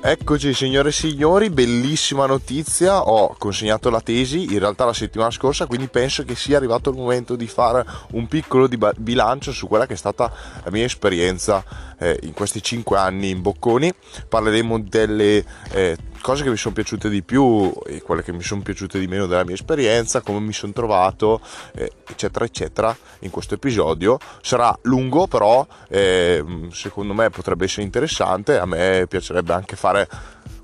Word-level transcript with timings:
Eccoci 0.00 0.54
signore 0.54 0.90
e 0.90 0.92
signori, 0.92 1.50
bellissima 1.50 2.24
notizia, 2.24 3.02
ho 3.02 3.34
consegnato 3.36 3.90
la 3.90 4.00
tesi 4.00 4.44
in 4.44 4.60
realtà 4.60 4.84
la 4.84 4.92
settimana 4.92 5.32
scorsa, 5.32 5.66
quindi 5.66 5.88
penso 5.88 6.22
che 6.22 6.36
sia 6.36 6.56
arrivato 6.56 6.90
il 6.90 6.96
momento 6.96 7.34
di 7.34 7.48
fare 7.48 7.84
un 8.12 8.28
piccolo 8.28 8.68
bilancio 8.96 9.50
su 9.50 9.66
quella 9.66 9.86
che 9.86 9.94
è 9.94 9.96
stata 9.96 10.32
la 10.62 10.70
mia 10.70 10.84
esperienza 10.84 11.64
eh, 11.98 12.16
in 12.22 12.32
questi 12.32 12.62
5 12.62 12.96
anni 12.96 13.30
in 13.30 13.42
Bocconi. 13.42 13.92
Parleremo 14.28 14.78
delle 14.78 15.44
eh, 15.72 15.96
cose 16.20 16.44
che 16.44 16.50
mi 16.50 16.56
sono 16.56 16.74
piaciute 16.74 17.08
di 17.08 17.22
più 17.22 17.72
e 17.84 18.02
quelle 18.02 18.22
che 18.22 18.32
mi 18.32 18.42
sono 18.42 18.62
piaciute 18.62 18.98
di 18.98 19.06
meno 19.06 19.26
della 19.26 19.44
mia 19.44 19.54
esperienza, 19.54 20.20
come 20.20 20.40
mi 20.40 20.52
sono 20.52 20.72
trovato, 20.72 21.40
eh, 21.74 21.90
eccetera, 22.08 22.44
eccetera, 22.44 22.96
in 23.20 23.30
questo 23.30 23.54
episodio. 23.54 24.18
Sarà 24.42 24.76
lungo, 24.82 25.26
però 25.26 25.66
eh, 25.88 26.44
secondo 26.70 27.14
me 27.14 27.30
potrebbe 27.30 27.64
essere 27.64 27.82
interessante. 27.82 28.58
A 28.58 28.66
me 28.66 29.06
piacerebbe 29.08 29.52
anche 29.52 29.74
fare 29.74 29.87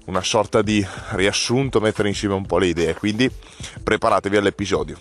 una 0.06 0.22
sorta 0.22 0.62
di 0.62 0.86
riassunto, 1.12 1.80
mettere 1.80 2.08
insieme 2.08 2.34
un 2.34 2.46
po' 2.46 2.58
le 2.58 2.66
idee, 2.66 2.94
quindi 2.94 3.30
preparatevi 3.82 4.36
all'episodio. 4.36 4.98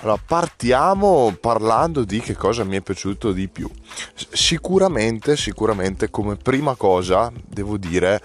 Allora, 0.00 0.20
partiamo 0.24 1.36
parlando 1.40 2.04
di 2.04 2.20
che 2.20 2.36
cosa 2.36 2.62
mi 2.62 2.76
è 2.76 2.80
piaciuto 2.80 3.32
di 3.32 3.48
più. 3.48 3.68
Sicuramente, 4.14 5.36
sicuramente 5.36 6.08
come 6.08 6.36
prima 6.36 6.76
cosa 6.76 7.32
devo 7.44 7.76
dire 7.76 8.22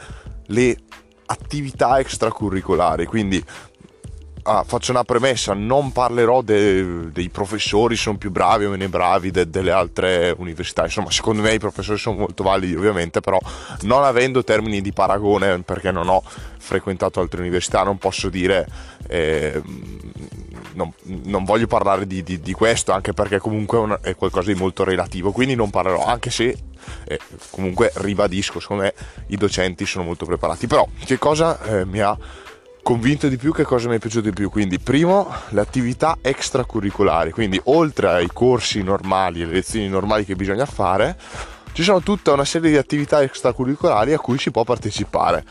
le 0.48 0.78
attività 1.26 2.00
extracurricolari, 2.00 3.06
quindi 3.06 3.44
ah, 4.44 4.64
faccio 4.66 4.92
una 4.92 5.04
premessa, 5.04 5.54
non 5.54 5.92
parlerò 5.92 6.42
de, 6.42 7.12
dei 7.12 7.30
professori, 7.30 7.96
sono 7.96 8.18
più 8.18 8.32
bravi 8.32 8.66
o 8.66 8.70
meno 8.70 8.88
bravi 8.90 9.32
de, 9.32 9.50
delle 9.50 9.72
altre 9.72 10.34
università, 10.38 10.84
insomma 10.84 11.12
secondo 11.12 11.42
me 11.42 11.54
i 11.54 11.60
professori 11.60 11.98
sono 11.98 12.18
molto 12.18 12.44
validi 12.44 12.76
ovviamente, 12.76 13.22
però 13.22 13.40
non 13.82 14.04
avendo 14.04 14.44
termini 14.44 14.82
di 14.82 14.92
paragone 14.94 15.62
perché 15.62 15.92
non 15.92 16.10
ho 16.10 16.24
frequentato 16.58 17.20
altre 17.20 17.42
università 17.42 17.84
non 17.84 17.98
posso 17.98 18.30
dire... 18.30 18.68
Eh, 19.08 19.62
non, 20.76 20.92
non, 21.26 21.44
voglio 21.44 21.68
parlare 21.68 22.08
di, 22.08 22.24
di, 22.24 22.40
di, 22.40 22.54
questo 22.54 22.94
anche 22.94 23.14
perché 23.14 23.38
comunque 23.38 23.78
è, 23.78 23.82
una, 23.82 24.00
è, 24.02 24.16
qualcosa 24.16 24.52
di 24.52 24.58
molto 24.58 24.84
relativo, 24.84 25.32
quindi 25.32 25.54
non 25.54 25.70
parlerò, 25.70 26.04
anche 26.04 26.32
se 26.32 26.58
eh, 27.06 27.20
comunque 27.52 27.92
ribadisco, 27.96 28.60
secondo 28.60 28.84
me 28.84 28.94
i 29.28 29.38
docenti 29.38 29.86
sono 29.86 30.04
molto 30.04 30.26
preparati. 30.26 30.68
Però 30.68 30.88
che 31.06 31.18
cosa 31.18 31.62
eh, 31.62 31.86
mi 31.86 32.00
ha 32.00 32.18
convinto 32.84 33.30
di 33.30 33.38
più 33.38 33.54
che 33.54 33.64
cosa 33.64 33.90
mi 33.90 33.96
è 33.96 34.00
piaciuto 34.00 34.30
di 34.30 34.36
più. 34.36 34.50
Quindi, 34.50 34.78
primo, 34.78 35.34
le 35.50 35.62
attività 35.62 36.18
extracurricolari, 36.22 37.32
quindi 37.32 37.60
oltre 37.66 38.10
ai 38.10 38.28
corsi 38.32 38.84
normali 38.84 39.42
e 39.42 39.46
le 39.46 39.54
lezioni 39.54 39.88
normali 39.88 40.26
che 40.26 40.36
bisogna 40.36 40.66
fare, 40.66 41.18
ci 41.72 41.82
sono 41.82 42.02
tutta 42.02 42.34
una 42.34 42.46
serie 42.46 42.70
di 42.70 42.78
attività 42.78 43.24
extracurricolari 43.24 44.14
a 44.14 44.20
cui 44.20 44.38
si 44.38 44.52
può 44.52 44.64
partecipare. 44.64 45.44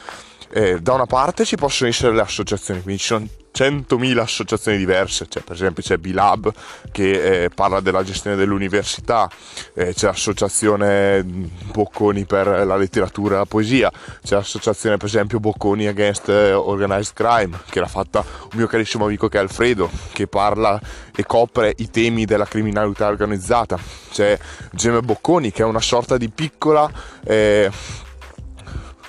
Eh, 0.55 0.81
da 0.81 0.93
una 0.93 1.07
parte 1.07 1.45
ci 1.45 1.57
possono 1.57 1.89
essere 1.89 2.15
le 2.15 2.21
associazioni, 2.21 2.83
quindi 2.83 3.01
ci 3.01 3.07
sono 3.07 3.27
100.000 3.55 4.19
associazioni 4.19 4.79
diverse, 4.79 5.27
cioè, 5.29 5.43
per 5.43 5.55
esempio 5.55 5.83
c'è 5.83 5.99
B-Lab 5.99 6.53
che 6.91 7.45
eh, 7.45 7.49
parla 7.51 7.81
della 7.81 8.03
gestione 8.03 8.37
dell'università, 8.37 9.31
eh, 9.75 9.93
c'è 9.95 10.07
l'associazione 10.07 11.23
Bocconi 11.25 12.25
per 12.25 12.47
la 12.47 12.77
letteratura 12.77 13.35
e 13.35 13.39
la 13.39 13.47
poesia, 13.47 13.91
c'è 14.23 14.37
l'associazione 14.37 14.97
per 14.97 15.07
esempio 15.07 15.39
Bocconi 15.41 15.87
Against 15.87 16.29
Organized 16.29 17.15
Crime 17.15 17.59
che 17.69 17.81
l'ha 17.81 17.87
fatta 17.87 18.21
un 18.21 18.51
mio 18.53 18.67
carissimo 18.67 19.05
amico 19.05 19.29
che 19.29 19.39
è 19.39 19.41
Alfredo, 19.41 19.91
che 20.13 20.27
parla 20.27 20.81
e 21.15 21.25
copre 21.25 21.75
i 21.77 21.91
temi 21.91 22.25
della 22.25 22.47
criminalità 22.47 23.09
organizzata, 23.09 23.79
c'è 24.11 24.39
Gemme 24.73 25.03
Bocconi 25.03 25.53
che 25.53 25.63
è 25.63 25.67
una 25.67 25.81
sorta 25.81 26.17
di 26.17 26.31
piccola... 26.31 26.91
Eh, 27.25 27.71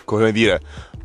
come 0.06 0.32
dire, 0.32 0.60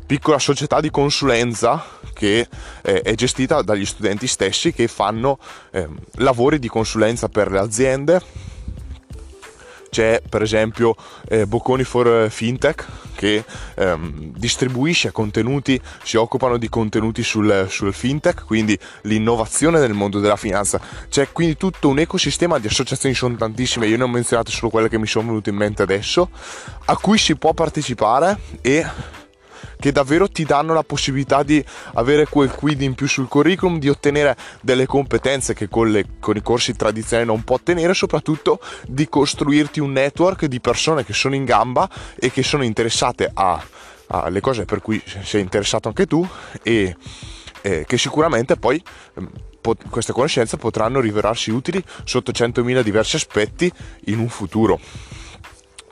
piccola 0.09 0.39
società 0.39 0.79
di 0.79 0.89
consulenza 0.89 1.85
che 2.13 2.47
eh, 2.81 3.01
è 3.01 3.13
gestita 3.13 3.61
dagli 3.61 3.85
studenti 3.85 4.25
stessi 4.25 4.73
che 4.73 4.87
fanno 4.87 5.37
eh, 5.69 5.87
lavori 6.13 6.57
di 6.57 6.67
consulenza 6.67 7.29
per 7.29 7.51
le 7.51 7.59
aziende. 7.59 8.19
C'è 9.91 10.19
per 10.27 10.41
esempio 10.41 10.95
eh, 11.27 11.45
Bocconi 11.45 11.83
for 11.83 12.27
Fintech 12.31 12.87
che 13.13 13.43
ehm, 13.75 14.33
distribuisce 14.35 15.11
contenuti, 15.11 15.79
si 16.01 16.17
occupano 16.17 16.57
di 16.57 16.69
contenuti 16.69 17.21
sul, 17.21 17.67
sul, 17.69 17.93
fintech, 17.93 18.45
quindi 18.45 18.79
l'innovazione 19.01 19.79
nel 19.79 19.93
mondo 19.93 20.19
della 20.19 20.37
finanza. 20.37 20.81
C'è 21.07 21.31
quindi 21.31 21.55
tutto 21.55 21.87
un 21.87 21.99
ecosistema 21.99 22.57
di 22.57 22.65
associazioni, 22.65 23.13
sono 23.13 23.35
tantissime, 23.35 23.85
io 23.85 23.97
ne 23.97 24.03
ho 24.03 24.07
menzionate 24.07 24.49
solo 24.49 24.71
quelle 24.71 24.89
che 24.89 24.97
mi 24.97 25.05
sono 25.05 25.27
venute 25.27 25.51
in 25.51 25.55
mente 25.55 25.83
adesso, 25.83 26.31
a 26.85 26.97
cui 26.97 27.19
si 27.19 27.35
può 27.35 27.53
partecipare 27.53 28.39
e 28.61 28.83
che 29.79 29.91
davvero 29.91 30.29
ti 30.29 30.43
danno 30.43 30.73
la 30.73 30.83
possibilità 30.83 31.43
di 31.43 31.63
avere 31.93 32.25
quel 32.27 32.51
quid 32.51 32.81
in 32.81 32.95
più 32.95 33.07
sul 33.07 33.27
curriculum, 33.27 33.79
di 33.79 33.89
ottenere 33.89 34.35
delle 34.61 34.85
competenze 34.85 35.53
che 35.53 35.67
con, 35.67 35.91
le, 35.91 36.05
con 36.19 36.35
i 36.35 36.41
corsi 36.41 36.75
tradizionali 36.75 37.27
non 37.27 37.43
può 37.43 37.55
ottenere, 37.55 37.93
soprattutto 37.93 38.59
di 38.87 39.07
costruirti 39.07 39.79
un 39.79 39.91
network 39.91 40.45
di 40.45 40.59
persone 40.59 41.03
che 41.03 41.13
sono 41.13 41.35
in 41.35 41.45
gamba 41.45 41.89
e 42.15 42.31
che 42.31 42.43
sono 42.43 42.63
interessate 42.63 43.31
alle 44.07 44.41
cose 44.41 44.65
per 44.65 44.81
cui 44.81 45.01
sei 45.23 45.41
interessato 45.41 45.87
anche 45.87 46.05
tu 46.05 46.27
e 46.63 46.95
eh, 47.61 47.85
che 47.85 47.97
sicuramente 47.97 48.55
poi 48.55 48.81
ehm, 49.15 49.29
queste 49.89 50.13
conoscenze 50.13 50.57
potranno 50.57 50.99
rivelarsi 50.99 51.51
utili 51.51 51.83
sotto 52.03 52.31
100.000 52.31 52.81
diversi 52.81 53.17
aspetti 53.17 53.71
in 54.05 54.19
un 54.19 54.29
futuro. 54.29 54.79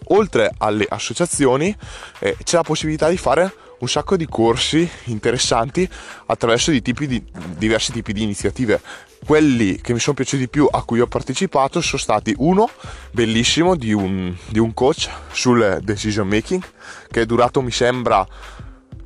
Oltre 0.10 0.52
alle 0.58 0.86
associazioni 0.88 1.76
eh, 2.20 2.38
c'è 2.44 2.56
la 2.56 2.64
possibilità 2.64 3.10
di 3.10 3.18
fare 3.18 3.54
un 3.80 3.88
sacco 3.88 4.18
di 4.18 4.26
corsi 4.26 4.90
interessanti 5.06 5.88
attraverso 6.28 6.72
di 6.72 6.82
tipi 6.82 7.08
di, 7.08 7.24
diversi 7.58 7.92
tipi 7.92 8.14
di 8.14 8.24
iniziative. 8.24 8.82
Quelli 9.26 9.82
che 9.82 9.94
mi 9.94 10.00
sono 10.00 10.16
piaciuti 10.16 10.44
di 10.44 10.50
più 10.50 10.68
a 10.70 10.84
cui 10.84 11.00
ho 11.00 11.08
partecipato 11.08 11.82
sono 11.82 12.02
stati 12.02 12.34
uno 12.38 12.70
bellissimo 13.12 13.76
di 13.76 13.92
un, 13.92 14.34
di 14.48 14.60
un 14.60 14.74
coach 14.74 15.10
sul 15.32 15.80
decision 15.84 16.28
making 16.28 16.64
che 17.10 17.22
è 17.22 17.26
durato 17.26 17.62
mi 17.62 17.72
sembra 17.72 18.26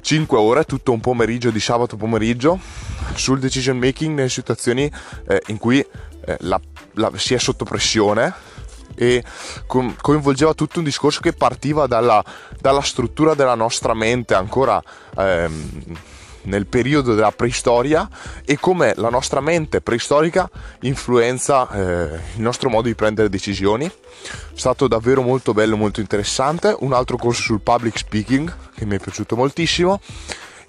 5 0.02 0.38
ore, 0.38 0.66
tutto 0.66 0.92
un 0.92 1.00
pomeriggio 1.00 1.50
di 1.50 1.60
sabato 1.60 1.96
pomeriggio 1.96 2.60
sul 3.14 3.40
decision 3.40 3.78
making 3.78 4.16
nelle 4.16 4.30
situazioni 4.30 4.92
eh, 5.28 5.42
in 5.48 5.58
cui 5.58 5.80
eh, 5.80 6.38
la, 6.42 6.60
la, 6.94 7.12
si 7.16 7.34
è 7.34 7.38
sotto 7.38 7.66
pressione 7.66 8.34
e 8.96 9.24
coinvolgeva 9.66 10.54
tutto 10.54 10.80
un 10.80 10.86
discorso 10.86 11.20
che 11.20 11.34
partiva 11.34 11.88
dalla, 11.88 12.24
dalla 12.60 12.82
struttura 12.82 13.34
della 13.34 13.56
nostra 13.56 13.94
mente 13.94 14.34
ancora 14.34 14.82
ehm, 15.18 15.98
nel 16.44 16.66
periodo 16.66 17.14
della 17.14 17.32
preistoria 17.32 18.08
e 18.46 18.58
come 18.60 18.94
la 18.96 19.10
nostra 19.10 19.42
mente 19.42 19.82
preistorica 19.82 20.50
influenza 20.82 21.70
eh, 21.70 22.20
il 22.36 22.42
nostro 22.42 22.70
modo 22.70 22.88
di 22.88 22.96
prendere 22.96 23.30
decisioni. 23.30 23.86
È 23.86 23.92
stato 24.54 24.88
davvero 24.88 25.22
molto 25.22 25.54
bello, 25.54 25.78
molto 25.78 26.00
interessante. 26.00 26.76
Un 26.80 26.94
altro 26.94 27.18
corso 27.18 27.42
sul 27.42 27.62
public 27.62 27.98
speaking 27.98 28.54
che 28.76 28.86
mi 28.86 28.96
è 28.96 29.00
piaciuto 29.00 29.36
moltissimo 29.36 30.00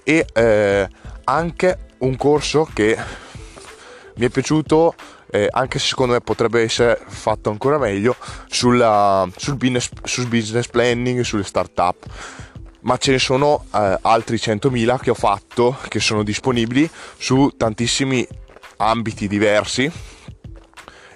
e 0.03 0.27
eh, 0.33 0.89
anche 1.25 1.79
un 1.99 2.17
corso 2.17 2.69
che 2.73 2.99
mi 4.17 4.27
è 4.27 4.29
piaciuto 4.29 4.95
eh, 5.35 5.49
anche 5.51 5.79
se 5.79 5.87
secondo 5.89 6.13
me 6.13 6.21
potrebbe 6.21 6.61
essere 6.61 7.01
fatto 7.07 7.49
ancora 7.49 7.79
meglio 7.79 8.15
sulla, 8.49 9.27
sul, 9.35 9.57
business, 9.57 9.89
sul 10.05 10.27
business 10.27 10.69
planning, 10.69 11.23
sulle 11.23 11.43
start-up. 11.43 12.05
Ma 12.81 12.99
ce 12.99 13.13
ne 13.13 13.19
sono 13.19 13.65
eh, 13.75 13.99
altri 14.03 14.37
100.000 14.37 14.99
che 15.01 15.11
ho 15.11 15.15
fatto 15.15 15.79
che 15.89 16.01
sono 16.01 16.23
disponibili 16.23 16.89
su 17.17 17.51
tantissimi 17.57 18.27
ambiti 18.77 19.27
diversi 19.27 19.91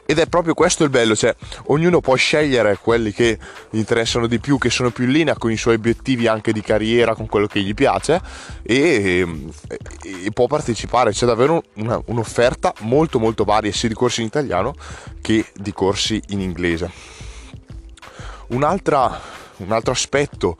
ed 0.06 0.20
è 0.20 0.26
proprio 0.26 0.54
questo 0.54 0.84
il 0.84 0.90
bello, 0.90 1.16
cioè 1.16 1.34
ognuno 1.66 2.00
può 2.00 2.14
scegliere 2.14 2.78
quelli 2.80 3.12
che 3.12 3.38
gli 3.70 3.78
interessano 3.78 4.28
di 4.28 4.38
più, 4.38 4.56
che 4.56 4.70
sono 4.70 4.90
più 4.90 5.04
in 5.04 5.10
linea 5.10 5.36
con 5.36 5.50
i 5.50 5.56
suoi 5.56 5.74
obiettivi 5.74 6.28
anche 6.28 6.52
di 6.52 6.60
carriera, 6.60 7.14
con 7.14 7.26
quello 7.26 7.48
che 7.48 7.60
gli 7.60 7.74
piace 7.74 8.20
e, 8.62 9.26
e, 9.66 10.24
e 10.26 10.30
può 10.32 10.46
partecipare, 10.46 11.10
c'è 11.10 11.26
davvero 11.26 11.62
una, 11.74 12.00
un'offerta 12.06 12.72
molto 12.80 13.18
molto 13.18 13.42
varia 13.42 13.72
sia 13.72 13.88
di 13.88 13.94
corsi 13.94 14.20
in 14.20 14.28
italiano 14.28 14.74
che 15.20 15.44
di 15.54 15.72
corsi 15.72 16.22
in 16.28 16.40
inglese. 16.40 16.90
un 19.56 19.72
altro 19.72 19.92
aspetto 19.92 20.56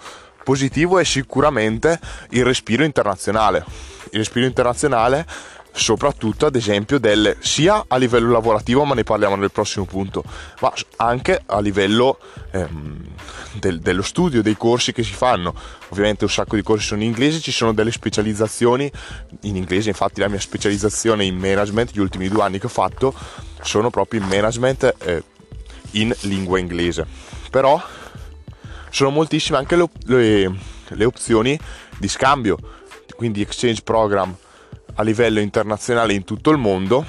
positivo 0.46 0.98
è 0.98 1.04
sicuramente 1.04 1.98
il 2.30 2.44
respiro 2.44 2.84
internazionale. 2.84 3.64
Il 4.10 4.18
respiro 4.18 4.46
internazionale 4.46 5.26
soprattutto 5.76 6.46
ad 6.46 6.56
esempio 6.56 6.98
del, 6.98 7.36
sia 7.40 7.84
a 7.86 7.96
livello 7.98 8.32
lavorativo, 8.32 8.84
ma 8.84 8.94
ne 8.94 9.04
parliamo 9.04 9.36
nel 9.36 9.50
prossimo 9.50 9.84
punto, 9.84 10.24
ma 10.60 10.72
anche 10.96 11.42
a 11.44 11.60
livello 11.60 12.18
ehm, 12.50 13.04
del, 13.60 13.80
dello 13.80 14.02
studio, 14.02 14.42
dei 14.42 14.56
corsi 14.56 14.92
che 14.92 15.02
si 15.02 15.12
fanno. 15.12 15.54
Ovviamente 15.88 16.24
un 16.24 16.30
sacco 16.30 16.56
di 16.56 16.62
corsi 16.62 16.86
sono 16.86 17.02
in 17.02 17.08
inglese, 17.08 17.40
ci 17.40 17.52
sono 17.52 17.72
delle 17.72 17.92
specializzazioni 17.92 18.90
in 19.42 19.56
inglese, 19.56 19.90
infatti 19.90 20.20
la 20.20 20.28
mia 20.28 20.40
specializzazione 20.40 21.24
in 21.24 21.36
management, 21.36 21.92
gli 21.92 22.00
ultimi 22.00 22.28
due 22.28 22.42
anni 22.42 22.58
che 22.58 22.66
ho 22.66 22.70
fatto, 22.70 23.14
sono 23.60 23.90
proprio 23.90 24.20
in 24.20 24.26
management 24.26 24.94
eh, 25.02 25.22
in 25.92 26.14
lingua 26.22 26.58
inglese. 26.58 27.06
Però 27.50 27.80
sono 28.90 29.10
moltissime 29.10 29.58
anche 29.58 29.76
le, 29.76 29.88
le 30.06 30.74
le 30.90 31.04
opzioni 31.04 31.58
di 31.98 32.08
scambio, 32.08 32.58
quindi 33.16 33.40
exchange 33.40 33.82
program 33.82 34.34
a 34.94 35.02
livello 35.02 35.40
internazionale 35.40 36.14
in 36.14 36.24
tutto 36.24 36.50
il 36.50 36.58
mondo 36.58 37.04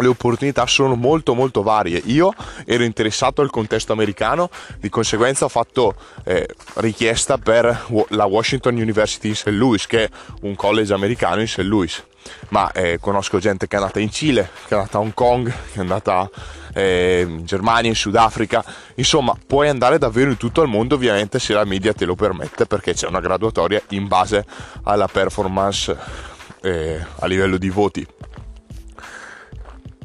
le 0.00 0.06
opportunità 0.06 0.66
sono 0.66 0.94
molto 0.94 1.34
molto 1.34 1.62
varie. 1.62 2.00
Io 2.06 2.32
ero 2.64 2.84
interessato 2.84 3.42
al 3.42 3.50
contesto 3.50 3.92
americano, 3.92 4.50
di 4.78 4.88
conseguenza 4.88 5.44
ho 5.44 5.48
fatto 5.48 5.94
eh, 6.24 6.48
richiesta 6.74 7.38
per 7.38 7.86
la 8.08 8.24
Washington 8.26 8.76
University 8.76 9.28
in 9.28 9.34
St. 9.34 9.48
Louis, 9.48 9.86
che 9.86 10.04
è 10.04 10.10
un 10.42 10.54
college 10.54 10.92
americano 10.92 11.40
in 11.40 11.48
St. 11.48 11.58
Louis. 11.58 12.04
Ma 12.50 12.70
eh, 12.72 12.98
conosco 13.00 13.38
gente 13.38 13.66
che 13.66 13.76
è 13.76 13.78
andata 13.78 14.00
in 14.00 14.10
Cile, 14.10 14.50
che 14.66 14.74
è 14.74 14.78
andata 14.78 14.98
a 14.98 15.00
Hong 15.00 15.14
Kong, 15.14 15.46
che 15.46 15.78
è 15.78 15.80
andata 15.80 16.28
eh, 16.74 17.24
in 17.26 17.44
Germania, 17.46 17.88
in 17.88 17.96
Sudafrica. 17.96 18.62
Insomma, 18.96 19.34
puoi 19.46 19.68
andare 19.68 19.98
davvero 19.98 20.30
in 20.30 20.36
tutto 20.36 20.60
il 20.60 20.68
mondo, 20.68 20.96
ovviamente 20.96 21.38
se 21.38 21.54
la 21.54 21.64
media 21.64 21.94
te 21.94 22.04
lo 22.04 22.14
permette, 22.14 22.66
perché 22.66 22.92
c'è 22.92 23.06
una 23.06 23.20
graduatoria 23.20 23.80
in 23.90 24.06
base 24.06 24.44
alla 24.82 25.08
performance 25.08 26.36
eh, 26.62 27.04
a 27.18 27.26
livello 27.26 27.56
di 27.56 27.70
voti. 27.70 28.06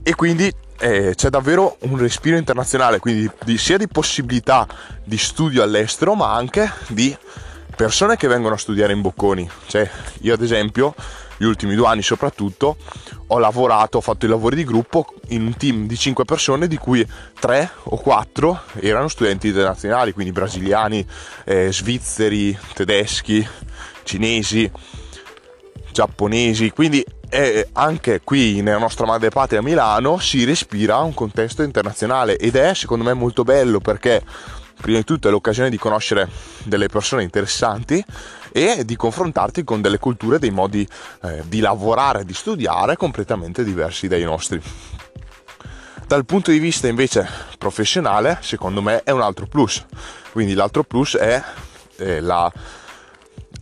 E 0.05 0.15
quindi 0.15 0.51
eh, 0.79 1.13
c'è 1.15 1.29
davvero 1.29 1.77
un 1.81 1.97
respiro 1.97 2.35
internazionale, 2.35 2.99
quindi 2.99 3.29
di, 3.45 3.57
sia 3.57 3.77
di 3.77 3.87
possibilità 3.87 4.67
di 5.03 5.17
studio 5.17 5.63
all'estero, 5.63 6.13
ma 6.13 6.33
anche 6.33 6.69
di 6.87 7.15
persone 7.75 8.17
che 8.17 8.27
vengono 8.27 8.55
a 8.55 8.57
studiare 8.57 8.91
in 8.91 9.01
Bocconi. 9.01 9.49
Cioè, 9.67 9.89
io 10.21 10.33
ad 10.33 10.41
esempio, 10.41 10.93
gli 11.37 11.45
ultimi 11.45 11.75
due 11.75 11.87
anni 11.87 12.01
soprattutto, 12.01 12.77
ho 13.27 13.37
lavorato, 13.39 13.97
ho 13.97 14.01
fatto 14.01 14.25
i 14.25 14.29
lavori 14.29 14.57
di 14.57 14.63
gruppo 14.63 15.13
in 15.29 15.45
un 15.45 15.55
team 15.55 15.87
di 15.87 15.97
5 15.97 16.25
persone, 16.25 16.67
di 16.67 16.77
cui 16.77 17.07
3 17.39 17.69
o 17.83 17.97
4 17.97 18.61
erano 18.81 19.07
studenti 19.07 19.47
internazionali, 19.47 20.11
quindi 20.11 20.31
brasiliani, 20.31 21.05
eh, 21.45 21.71
svizzeri, 21.71 22.57
tedeschi, 22.73 23.47
cinesi, 24.03 24.69
giapponesi, 25.93 26.71
quindi 26.71 27.05
e 27.29 27.69
anche 27.73 28.21
qui 28.23 28.61
nella 28.61 28.77
nostra 28.77 29.07
madre 29.07 29.29
patria 29.29 29.61
Milano 29.61 30.19
si 30.19 30.43
respira 30.43 30.97
un 30.97 31.15
contesto 31.15 31.63
internazionale 31.63 32.37
ed 32.37 32.55
è 32.55 32.75
secondo 32.75 33.03
me 33.03 33.13
molto 33.13 33.43
bello 33.43 33.79
perché 33.79 34.21
prima 34.79 34.99
di 34.99 35.03
tutto 35.03 35.29
è 35.29 35.31
l'occasione 35.31 35.71
di 35.71 35.77
conoscere 35.79 36.29
delle 36.63 36.89
persone 36.89 37.23
interessanti 37.23 38.05
e 38.51 38.85
di 38.85 38.95
confrontarti 38.95 39.63
con 39.63 39.81
delle 39.81 39.97
culture, 39.97 40.37
dei 40.37 40.51
modi 40.51 40.87
eh, 41.23 41.41
di 41.47 41.59
lavorare, 41.59 42.23
di 42.23 42.35
studiare 42.35 42.97
completamente 42.97 43.63
diversi 43.63 44.07
dai 44.07 44.23
nostri. 44.23 44.61
Dal 46.05 46.25
punto 46.25 46.51
di 46.51 46.59
vista 46.59 46.87
invece 46.87 47.27
professionale, 47.57 48.37
secondo 48.41 48.83
me 48.83 49.01
è 49.03 49.09
un 49.09 49.21
altro 49.21 49.47
plus. 49.47 49.83
Quindi 50.31 50.53
l'altro 50.53 50.83
plus 50.83 51.15
è 51.15 51.41
eh, 51.97 52.19
la 52.19 52.51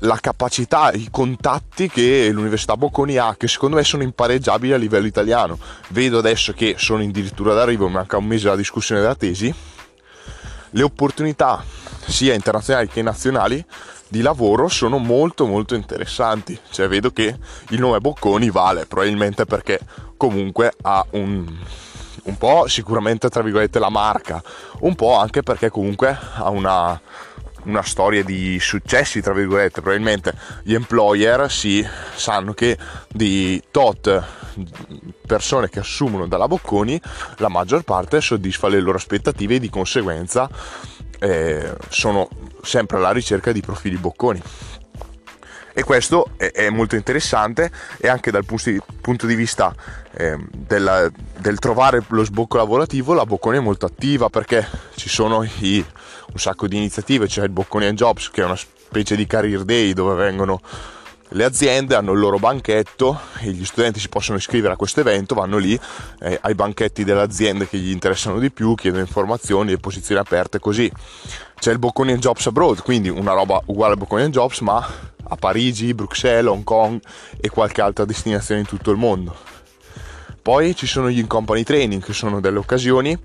la 0.03 0.18
capacità, 0.19 0.92
i 0.92 1.09
contatti 1.12 1.89
che 1.89 2.30
l'Università 2.31 2.75
Bocconi 2.77 3.18
ha, 3.18 3.36
che 3.38 3.48
secondo 3.48 3.75
me 3.75 3.83
sono 3.83 4.03
impareggiabili 4.03 4.74
a 4.74 4.77
livello 4.77 5.07
italiano. 5.07 5.59
Vedo 5.89 6.19
adesso 6.19 6.53
che 6.53 6.75
sono 6.77 7.03
addirittura 7.03 7.53
d'arrivo, 7.53 7.88
manca 7.88 8.18
un 8.18 8.25
mese 8.25 8.48
alla 8.48 8.56
discussione 8.56 9.01
della 9.01 9.15
tesi. 9.15 9.53
Le 10.74 10.83
opportunità 10.83 11.63
sia 12.07 12.33
internazionali 12.33 12.88
che 12.88 13.01
nazionali 13.01 13.63
di 14.07 14.21
lavoro 14.21 14.68
sono 14.68 14.98
molto 14.98 15.45
molto 15.45 15.75
interessanti. 15.75 16.59
Cioè 16.69 16.88
vedo 16.88 17.12
che 17.12 17.38
il 17.69 17.80
nome 17.80 18.00
Bocconi 18.00 18.50
vale, 18.50 18.86
probabilmente 18.86 19.45
perché 19.45 19.80
comunque 20.18 20.74
ha 20.81 21.06
un, 21.12 21.45
un 22.24 22.38
po' 22.38 22.68
sicuramente 22.68 23.30
tra 23.30 23.44
virgolette 23.44 23.80
la 23.80 23.89
marca, 23.89 24.42
un 24.80 24.95
po' 24.95 25.15
anche 25.15 25.44
perché 25.44 25.69
comunque 25.69 26.18
ha 26.36 26.50
una 26.50 27.00
una 27.65 27.83
storia 27.83 28.23
di 28.23 28.59
successi, 28.59 29.21
tra 29.21 29.33
virgolette, 29.33 29.81
probabilmente 29.81 30.33
gli 30.63 30.73
employer 30.73 31.49
si 31.51 31.85
sanno 32.15 32.53
che 32.53 32.77
di 33.11 33.61
tot 33.71 34.23
persone 35.25 35.69
che 35.69 35.79
assumono 35.79 36.27
dalla 36.27 36.47
Bocconi, 36.47 36.99
la 37.37 37.47
maggior 37.47 37.83
parte 37.83 38.21
soddisfa 38.21 38.67
le 38.67 38.79
loro 38.79 38.97
aspettative 38.97 39.55
e 39.55 39.59
di 39.59 39.69
conseguenza 39.69 40.49
eh, 41.19 41.75
sono 41.89 42.27
sempre 42.61 42.97
alla 42.97 43.11
ricerca 43.11 43.51
di 43.51 43.61
profili 43.61 43.97
Bocconi. 43.97 44.41
E 45.73 45.83
questo 45.83 46.31
è, 46.35 46.69
molto 46.69 46.97
interessante 46.97 47.71
e 47.97 48.09
anche 48.09 48.29
dal 48.29 48.43
punto 48.43 49.25
di 49.25 49.35
vista 49.35 49.73
eh, 50.11 50.37
della, 50.51 51.09
del 51.37 51.59
trovare 51.59 52.03
lo 52.09 52.25
sbocco 52.25 52.57
lavorativo 52.57 53.13
la 53.13 53.25
Bocconi 53.25 53.57
è 53.57 53.61
molto 53.61 53.85
attiva 53.85 54.29
perché 54.29 54.67
ci 54.95 55.07
sono 55.07 55.43
i, 55.43 55.85
un 56.31 56.39
sacco 56.39 56.67
di 56.67 56.77
iniziative 56.77 57.27
c'è 57.27 57.43
il 57.43 57.49
Bocconi 57.49 57.85
and 57.85 57.97
Jobs 57.97 58.29
che 58.29 58.41
è 58.41 58.45
una 58.45 58.55
specie 58.55 59.15
di 59.15 59.27
career 59.27 59.63
day 59.63 59.93
dove 59.93 60.15
vengono 60.15 60.61
le 61.33 61.43
aziende 61.43 61.95
hanno 61.95 62.11
il 62.11 62.19
loro 62.19 62.37
banchetto 62.37 63.19
e 63.39 63.51
gli 63.51 63.63
studenti 63.63 63.99
si 63.99 64.09
possono 64.09 64.37
iscrivere 64.37 64.73
a 64.73 64.75
questo 64.75 64.99
evento, 64.99 65.33
vanno 65.33 65.57
lì 65.57 65.79
eh, 66.19 66.37
ai 66.41 66.55
banchetti 66.55 67.03
delle 67.03 67.21
aziende 67.21 67.67
che 67.69 67.77
gli 67.77 67.89
interessano 67.89 68.37
di 68.37 68.51
più, 68.51 68.75
chiedono 68.75 69.03
informazioni 69.03 69.71
e 69.71 69.77
posizioni 69.77 70.19
aperte 70.19 70.59
così. 70.59 70.91
C'è 71.57 71.71
il 71.71 71.79
Bocconi 71.79 72.11
and 72.11 72.19
Jobs 72.19 72.47
Abroad, 72.47 72.81
quindi 72.81 73.07
una 73.07 73.31
roba 73.31 73.61
uguale 73.67 73.93
al 73.93 73.99
Bocconi 73.99 74.23
and 74.23 74.33
Jobs 74.33 74.59
ma 74.59 74.85
a 75.23 75.35
Parigi, 75.37 75.93
Bruxelles, 75.93 76.51
Hong 76.51 76.65
Kong 76.65 76.99
e 77.39 77.49
qualche 77.49 77.79
altra 77.79 78.03
destinazione 78.03 78.61
in 78.61 78.67
tutto 78.67 78.91
il 78.91 78.97
mondo. 78.97 79.50
Poi 80.41 80.75
ci 80.75 80.88
sono 80.88 81.09
gli 81.09 81.19
in-company 81.19 81.63
training, 81.63 82.03
che 82.03 82.13
sono 82.13 82.39
delle 82.39 82.57
occasioni 82.57 83.15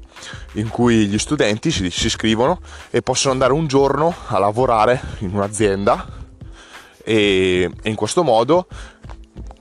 in 0.52 0.68
cui 0.68 1.06
gli 1.06 1.18
studenti 1.18 1.70
si, 1.70 1.90
si 1.90 2.06
iscrivono 2.06 2.60
e 2.90 3.00
possono 3.00 3.32
andare 3.32 3.54
un 3.54 3.66
giorno 3.66 4.14
a 4.26 4.38
lavorare 4.38 5.00
in 5.18 5.34
un'azienda 5.34 6.06
e, 7.02 7.70
e 7.82 7.88
in 7.88 7.94
questo 7.94 8.22
modo 8.22 8.66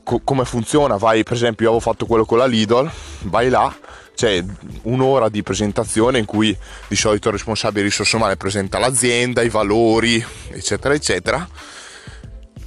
co- 0.03 0.19
come 0.23 0.43
funziona? 0.43 0.97
Vai, 0.97 1.23
per 1.23 1.33
esempio, 1.33 1.65
io 1.65 1.71
avevo 1.71 1.89
fatto 1.89 2.05
quello 2.05 2.25
con 2.25 2.39
la 2.39 2.45
Lidl, 2.45 2.91
vai 3.23 3.49
là, 3.49 3.73
c'è 4.13 4.43
un'ora 4.83 5.29
di 5.29 5.41
presentazione 5.41 6.19
in 6.19 6.25
cui 6.25 6.55
di 6.87 6.95
solito 6.97 7.29
il 7.29 7.35
responsabile 7.35 7.83
risorse 7.83 8.17
umane 8.17 8.35
presenta 8.35 8.79
l'azienda, 8.79 9.41
i 9.41 9.49
valori, 9.49 10.23
eccetera, 10.49 10.93
eccetera 10.93 11.47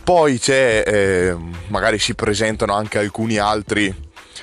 poi 0.08 0.38
c'è, 0.38 0.84
eh, 0.86 1.36
magari 1.66 1.98
si 1.98 2.14
presentano 2.14 2.72
anche 2.72 2.96
alcuni 2.96 3.36
altri 3.36 3.94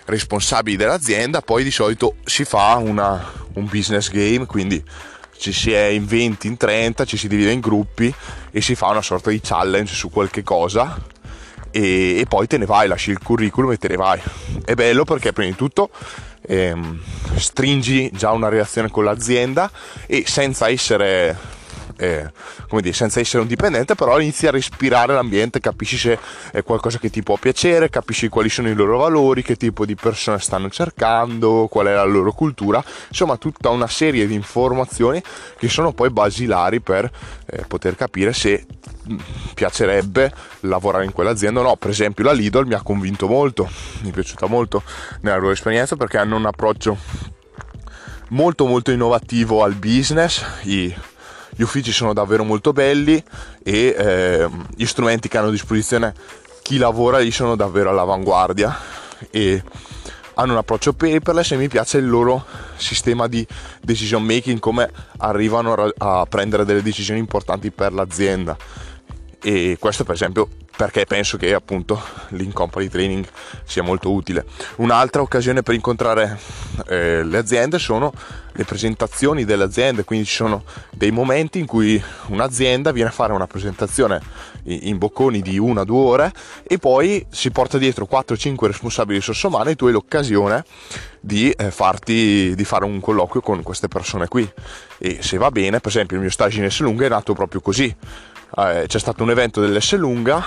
responsabili 0.05 0.75
dell'azienda, 0.75 1.41
poi 1.41 1.63
di 1.63 1.71
solito 1.71 2.15
si 2.25 2.43
fa 2.43 2.75
una, 2.75 3.31
un 3.53 3.65
business 3.65 4.09
game, 4.09 4.45
quindi 4.45 4.83
ci 5.37 5.51
si 5.51 5.71
è 5.71 5.85
in 5.87 6.05
20, 6.05 6.47
in 6.47 6.57
30, 6.57 7.05
ci 7.05 7.17
si 7.17 7.27
divide 7.27 7.51
in 7.51 7.59
gruppi 7.59 8.13
e 8.51 8.61
si 8.61 8.75
fa 8.75 8.87
una 8.87 9.01
sorta 9.01 9.29
di 9.29 9.41
challenge 9.41 9.93
su 9.93 10.09
qualche 10.09 10.43
cosa 10.43 10.97
e, 11.71 12.19
e 12.19 12.25
poi 12.27 12.47
te 12.47 12.57
ne 12.57 12.65
vai, 12.65 12.87
lasci 12.87 13.11
il 13.11 13.19
curriculum 13.19 13.71
e 13.71 13.77
te 13.77 13.89
ne 13.89 13.97
vai. 13.97 14.21
È 14.63 14.73
bello 14.75 15.03
perché 15.03 15.33
prima 15.33 15.49
di 15.49 15.57
tutto 15.57 15.89
ehm, 16.47 17.01
stringi 17.35 18.09
già 18.13 18.31
una 18.31 18.49
reazione 18.49 18.89
con 18.89 19.03
l'azienda 19.03 19.69
e 20.05 20.23
senza 20.25 20.69
essere 20.69 21.37
eh, 21.97 22.29
come 22.67 22.81
dire, 22.81 22.93
senza 22.93 23.19
essere 23.19 23.41
un 23.41 23.47
dipendente, 23.47 23.95
però 23.95 24.19
inizi 24.19 24.47
a 24.47 24.51
respirare 24.51 25.13
l'ambiente, 25.13 25.59
capisci 25.59 25.97
se 25.97 26.17
è 26.51 26.63
qualcosa 26.63 26.97
che 26.97 27.09
ti 27.09 27.23
può 27.23 27.37
piacere, 27.37 27.89
capisci 27.89 28.27
quali 28.27 28.49
sono 28.49 28.69
i 28.69 28.73
loro 28.73 28.97
valori, 28.97 29.41
che 29.41 29.55
tipo 29.55 29.85
di 29.85 29.95
persone 29.95 30.39
stanno 30.39 30.69
cercando, 30.69 31.67
qual 31.69 31.87
è 31.87 31.93
la 31.93 32.03
loro 32.03 32.31
cultura, 32.31 32.83
insomma 33.07 33.37
tutta 33.37 33.69
una 33.69 33.87
serie 33.87 34.27
di 34.27 34.33
informazioni 34.33 35.21
che 35.57 35.69
sono 35.69 35.93
poi 35.93 36.09
basilari 36.09 36.81
per 36.81 37.09
eh, 37.45 37.63
poter 37.67 37.95
capire 37.95 38.33
se 38.33 38.65
mm, 39.09 39.17
piacerebbe 39.53 40.33
lavorare 40.61 41.05
in 41.05 41.11
quell'azienda 41.11 41.61
o 41.61 41.63
no. 41.63 41.75
Per 41.75 41.89
esempio 41.89 42.23
la 42.23 42.33
Lidl 42.33 42.65
mi 42.65 42.73
ha 42.73 42.81
convinto 42.81 43.27
molto, 43.27 43.69
mi 44.01 44.09
è 44.09 44.13
piaciuta 44.13 44.47
molto 44.47 44.83
nella 45.21 45.37
loro 45.37 45.51
esperienza 45.51 45.95
perché 45.95 46.17
hanno 46.17 46.35
un 46.35 46.45
approccio 46.45 46.97
molto 48.29 48.65
molto 48.65 48.91
innovativo 48.91 49.63
al 49.63 49.75
business. 49.75 50.43
I, 50.63 50.93
gli 51.55 51.61
uffici 51.61 51.91
sono 51.91 52.13
davvero 52.13 52.43
molto 52.43 52.73
belli 52.73 53.21
e 53.63 53.95
eh, 53.97 54.49
gli 54.75 54.85
strumenti 54.85 55.27
che 55.27 55.37
hanno 55.37 55.47
a 55.47 55.51
disposizione 55.51 56.13
chi 56.61 56.77
lavora 56.77 57.19
lì 57.19 57.31
sono 57.31 57.55
davvero 57.55 57.91
all'avanguardia 57.91 58.75
e 59.29 59.63
hanno 60.35 60.51
un 60.51 60.57
approccio 60.57 60.93
paperless 60.93 61.51
e 61.51 61.57
mi 61.57 61.67
piace 61.67 61.97
il 61.97 62.07
loro 62.07 62.45
sistema 62.75 63.27
di 63.27 63.45
decision 63.81 64.23
making, 64.23 64.59
come 64.59 64.91
arrivano 65.17 65.91
a 65.97 66.25
prendere 66.27 66.65
delle 66.65 66.81
decisioni 66.81 67.19
importanti 67.19 67.71
per 67.71 67.93
l'azienda. 67.93 68.57
E 69.45 69.77
questo 69.79 70.03
per 70.03 70.15
esempio 70.15 70.49
perché 70.75 71.05
penso 71.05 71.37
che 71.37 71.53
appunto 71.53 72.01
l'in-company 72.29 72.87
training 72.87 73.27
sia 73.63 73.83
molto 73.83 74.11
utile. 74.11 74.43
Un'altra 74.77 75.21
occasione 75.21 75.61
per 75.61 75.75
incontrare 75.75 76.39
eh, 76.87 77.23
le 77.23 77.37
aziende 77.37 77.77
sono 77.77 78.11
le 78.53 78.63
presentazioni 78.63 79.45
delle 79.45 79.63
aziende, 79.63 80.03
quindi 80.03 80.25
ci 80.25 80.33
sono 80.33 80.63
dei 80.89 81.11
momenti 81.11 81.59
in 81.59 81.67
cui 81.67 82.01
un'azienda 82.29 82.91
viene 82.91 83.09
a 83.09 83.11
fare 83.11 83.33
una 83.33 83.45
presentazione 83.45 84.19
in 84.63 84.97
bocconi 84.97 85.41
di 85.41 85.59
una 85.59 85.81
o 85.81 85.85
due 85.85 85.99
ore 85.99 86.33
e 86.63 86.79
poi 86.79 87.23
si 87.29 87.51
porta 87.51 87.77
dietro 87.77 88.07
4-5 88.09 88.65
responsabili 88.65 89.19
risorse 89.19 89.45
umane 89.45 89.71
e 89.71 89.75
tu 89.75 89.85
hai 89.85 89.91
l'occasione 89.91 90.63
di, 91.19 91.51
eh, 91.51 91.69
farti, 91.69 92.55
di 92.55 92.63
fare 92.63 92.85
un 92.85 92.99
colloquio 92.99 93.41
con 93.41 93.61
queste 93.61 93.89
persone 93.89 94.27
qui. 94.27 94.49
E 94.97 95.19
se 95.21 95.37
va 95.37 95.51
bene, 95.51 95.79
per 95.79 95.91
esempio 95.91 96.15
il 96.15 96.23
mio 96.23 96.31
stage 96.31 96.63
in 96.63 96.71
S 96.71 96.79
lunga 96.79 97.05
è 97.05 97.09
nato 97.09 97.33
proprio 97.33 97.61
così, 97.61 97.95
eh, 98.57 98.85
c'è 98.87 98.99
stato 98.99 99.23
un 99.23 99.31
evento 99.31 99.61
dell'S 99.61 99.95
lunga 99.95 100.43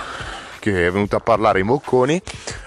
che 0.59 0.87
è 0.87 0.91
venuto 0.91 1.15
a 1.15 1.19
parlare 1.19 1.59
in 1.61 1.65
Bocconi, 1.67 2.21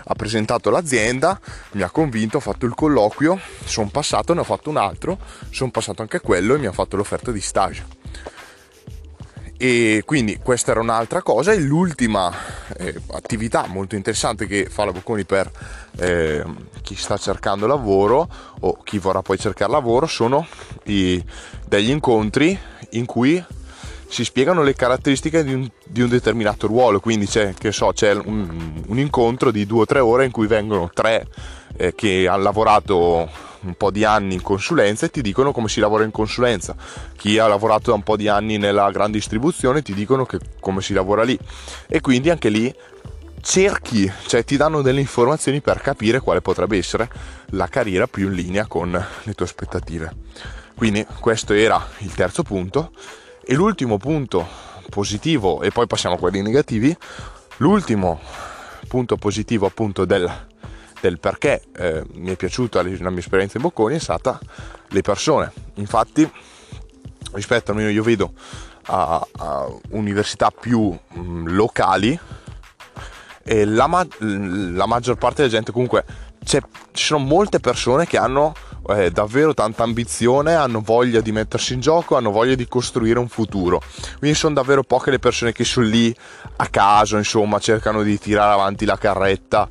ha 0.05 0.15
presentato 0.15 0.71
l'azienda, 0.71 1.39
mi 1.73 1.83
ha 1.83 1.91
convinto, 1.91 2.39
ho 2.39 2.41
fatto 2.41 2.67
il 2.67 2.75
colloquio, 2.75 3.39
sono 3.65 3.89
passato, 3.91 4.35
ne 4.35 4.41
ho 4.41 4.45
fatto 4.45 4.71
un 4.71 4.79
altro, 4.79 5.19
sono 5.51 5.71
passato 5.71 6.03
anche 6.03 6.21
quello 6.21 6.55
e 6.55 6.59
mi 6.59 6.67
ha 6.67 6.73
fatto 6.73 6.97
l'offerta 6.97 7.31
di 7.31 7.41
stage. 7.41 8.01
E 9.57 10.03
quindi 10.05 10.39
questa 10.43 10.73
era 10.73 10.81
un'altra 10.81 11.23
cosa 11.23 11.53
e 11.53 11.61
l'ultima 11.61 12.33
eh, 12.79 13.01
attività 13.13 13.67
molto 13.69 13.95
interessante 13.95 14.49
che 14.49 14.67
fa 14.69 14.85
la 14.85 14.91
Bocconi 14.91 15.25
per 15.25 15.49
eh, 15.99 16.43
chi 16.83 16.97
sta 16.97 17.17
cercando 17.17 17.69
lavoro 17.69 18.29
o 18.59 18.83
chi 18.83 18.99
vorrà 18.99 19.23
poi 19.23 19.39
cercare 19.39 19.71
lavoro 19.71 20.07
sono 20.07 20.45
i, 20.87 21.25
degli 21.69 21.91
incontri 21.91 22.59
in 22.91 23.07
cui 23.07 23.45
si 24.13 24.25
spiegano 24.25 24.63
le 24.63 24.75
caratteristiche 24.75 25.43
di 25.43 25.55
un, 25.55 25.67
di 25.87 26.03
un 26.03 26.11
determinato 26.11 26.67
ruolo, 26.67 27.01
quindi 27.01 27.27
c'è, 27.27 27.55
so, 27.71 27.93
c'è 27.95 28.13
un, 28.13 28.83
un, 28.87 28.99
incontro 28.99 29.51
di 29.51 29.65
due 29.65 29.81
o 29.81 29.87
tre 29.87 30.01
ore 30.01 30.27
in 30.27 30.31
cui 30.31 30.47
vengono 30.47 30.91
tre 30.93 31.27
eh, 31.79 31.95
che 31.95 32.29
hanno 32.29 32.43
lavorato 32.43 33.27
un 33.61 33.75
po' 33.75 33.91
di 33.91 34.05
anni 34.05 34.35
in 34.35 34.43
consulenza 34.43 35.07
e 35.07 35.11
ti 35.11 35.23
dicono 35.23 35.53
come 35.53 35.69
si 35.69 35.81
lavora 35.81 36.05
in 36.05 36.11
consulenza. 36.11 36.77
Chi 37.17 37.39
ha 37.39 37.47
lavorato 37.47 37.89
da 37.89 37.97
un 37.97 38.03
po' 38.03 38.17
di 38.17 38.29
anni 38.29 38.59
nella 38.59 38.91
grande 38.91 39.17
distribuzione 39.17 39.81
ti 39.81 39.95
dicono 39.95 40.27
che, 40.27 40.39
come 40.61 40.83
si 40.83 40.93
lavora 40.93 41.23
lì. 41.23 41.39
E 41.89 42.03
quindi 42.03 42.29
anche 42.29 42.51
lì 42.51 42.75
cerchi, 43.41 44.13
cioè 44.27 44.45
ti 44.45 44.59
danno 44.59 44.83
delle 44.83 45.01
informazioni 45.01 45.63
per 45.63 45.81
capire 45.81 46.21
quale 46.21 46.43
potrebbe 46.43 46.77
essere 46.77 47.09
la 47.53 47.67
carriera 47.67 48.07
più 48.07 48.27
in 48.27 48.35
linea 48.35 48.67
con 48.67 48.91
le 48.91 49.33
tue 49.33 49.47
aspettative. 49.47 50.15
Quindi 50.75 51.07
questo 51.19 51.55
era 51.55 51.83
il 52.01 52.13
terzo 52.13 52.43
punto. 52.43 52.91
E 53.45 53.55
l'ultimo 53.55 53.99
punto 53.99 54.47
positivo, 54.89 55.63
e 55.63 55.71
poi 55.71 55.87
passiamo 55.87 56.15
a 56.15 56.19
quelli 56.19 56.43
negativi, 56.43 56.97
l'ultimo 57.57 58.21
punto 58.87 59.17
positivo 59.17 59.67
appunto 59.67 60.05
del, 60.05 60.31
del 61.01 61.19
perché 61.19 61.63
eh, 61.77 62.05
mi 62.15 62.31
è 62.31 62.37
piaciuta 62.37 62.83
la 62.83 63.11
mia 63.11 63.19
esperienza 63.19 63.57
in 63.57 63.65
Bocconi 63.65 63.97
è 63.97 63.99
stata 63.99 64.39
le 64.89 65.01
persone. 65.01 65.53
Infatti, 65.75 66.31
rispetto 67.33 67.73
a 67.73 67.75
me, 67.75 67.91
io 67.91 68.03
vedo 68.03 68.33
a, 68.87 69.27
a 69.39 69.67
università 69.91 70.51
più 70.51 70.91
mh, 70.91 71.21
mm, 71.21 71.47
locali, 71.49 72.19
la, 73.45 73.87
ma- 73.89 74.07
la 74.19 74.87
maggior 74.87 75.17
parte 75.17 75.43
della 75.43 75.55
gente 75.55 75.73
comunque 75.73 76.05
ci 76.45 76.61
sono 76.93 77.25
molte 77.25 77.61
persone 77.61 78.07
che 78.07 78.19
hanno 78.19 78.55
eh, 78.89 79.11
davvero 79.11 79.55
tanta 79.55 79.83
ambizione, 79.83 80.55
hanno 80.55 80.81
voglia 80.81 81.21
di 81.21 81.33
mettersi 81.33 81.75
in 81.75 81.81
gioco, 81.81 82.17
hanno 82.17 82.31
voglia 82.31 82.55
di 82.55 82.67
costruire 82.67 83.19
un 83.19 83.29
futuro. 83.29 83.81
Quindi 84.19 84.37
sono 84.37 84.55
davvero 84.55 84.83
poche 84.83 85.11
le 85.11 85.19
persone 85.19 85.53
che 85.53 85.65
sono 85.65 85.87
lì 85.87 86.15
a 86.57 86.67
caso, 86.67 87.17
insomma, 87.17 87.59
cercano 87.59 88.03
di 88.03 88.19
tirare 88.19 88.53
avanti 88.53 88.85
la 88.85 88.99
carretta 88.99 89.69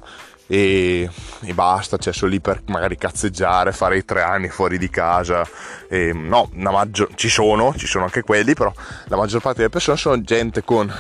e, 0.48 1.10
e 1.42 1.54
basta, 1.54 1.98
cioè 1.98 2.14
sono 2.14 2.32
lì 2.32 2.42
per 2.42 2.62
magari 2.68 2.98
cazzeggiare, 2.98 3.72
fare 3.72 3.98
i 3.98 4.06
tre 4.06 4.22
anni 4.22 4.50
fuori 4.50 4.78
di 4.78 4.90
casa. 4.90 5.48
E, 5.88 6.14
no, 6.14 6.50
maggior, 6.54 7.10
ci 7.16 7.30
sono, 7.30 7.74
ci 7.78 7.88
sono 7.88 8.06
anche 8.06 8.22
quelli, 8.22 8.54
però 8.54 8.74
la 9.06 9.18
maggior 9.18 9.42
parte 9.42 9.60
delle 9.60 9.70
persone 9.70 9.98
sono 9.98 10.22
gente 10.22 10.64
con 10.64 10.94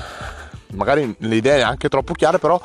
magari 0.74 1.13
le 1.20 1.36
idee 1.36 1.63
anche 1.63 1.90
troppo 1.90 2.13
chiare, 2.13 2.40
però 2.40 2.62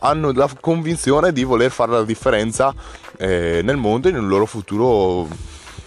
hanno 0.00 0.32
la 0.32 0.48
convinzione 0.60 1.32
di 1.32 1.44
voler 1.44 1.70
fare 1.70 1.92
la 1.92 2.04
differenza 2.04 2.74
eh, 3.16 3.60
nel 3.62 3.76
mondo 3.76 4.08
e 4.08 4.12
nel 4.12 4.26
loro 4.26 4.46
futuro 4.46 5.28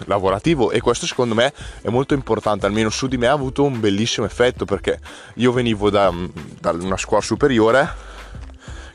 lavorativo. 0.06 0.72
E 0.72 0.82
questo 0.82 1.06
secondo 1.06 1.36
me 1.36 1.54
è 1.82 1.90
molto 1.90 2.14
importante. 2.14 2.66
Almeno 2.66 2.90
su 2.90 3.08
di 3.08 3.18
me 3.18 3.28
ha 3.28 3.34
avuto 3.34 3.64
un 3.64 3.80
bellissimo 3.80 4.26
effetto 4.26 4.66
perché 4.66 5.00
io 5.36 5.52
venivo 5.52 5.90
da, 5.90 6.14
da 6.60 6.72
una 6.72 6.98
scuola 6.98 7.22
superiore 7.22 8.10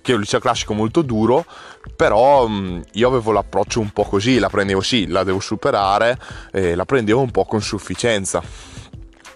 che 0.07 0.13
è 0.13 0.15
un 0.15 0.21
liceo 0.21 0.39
classico 0.39 0.73
molto 0.73 1.03
duro 1.03 1.45
però 1.97 2.49
io 2.93 3.09
avevo 3.09 3.33
l'approccio 3.33 3.81
un 3.81 3.91
po' 3.91 4.05
così 4.05 4.39
la 4.39 4.49
prendevo 4.49 4.81
sì 4.81 5.09
la 5.09 5.25
devo 5.25 5.41
superare 5.41 6.17
eh, 6.53 6.77
la 6.77 6.85
prendevo 6.85 7.21
un 7.21 7.33
po' 7.33 7.45
con 7.45 7.61
sufficienza 7.61 8.41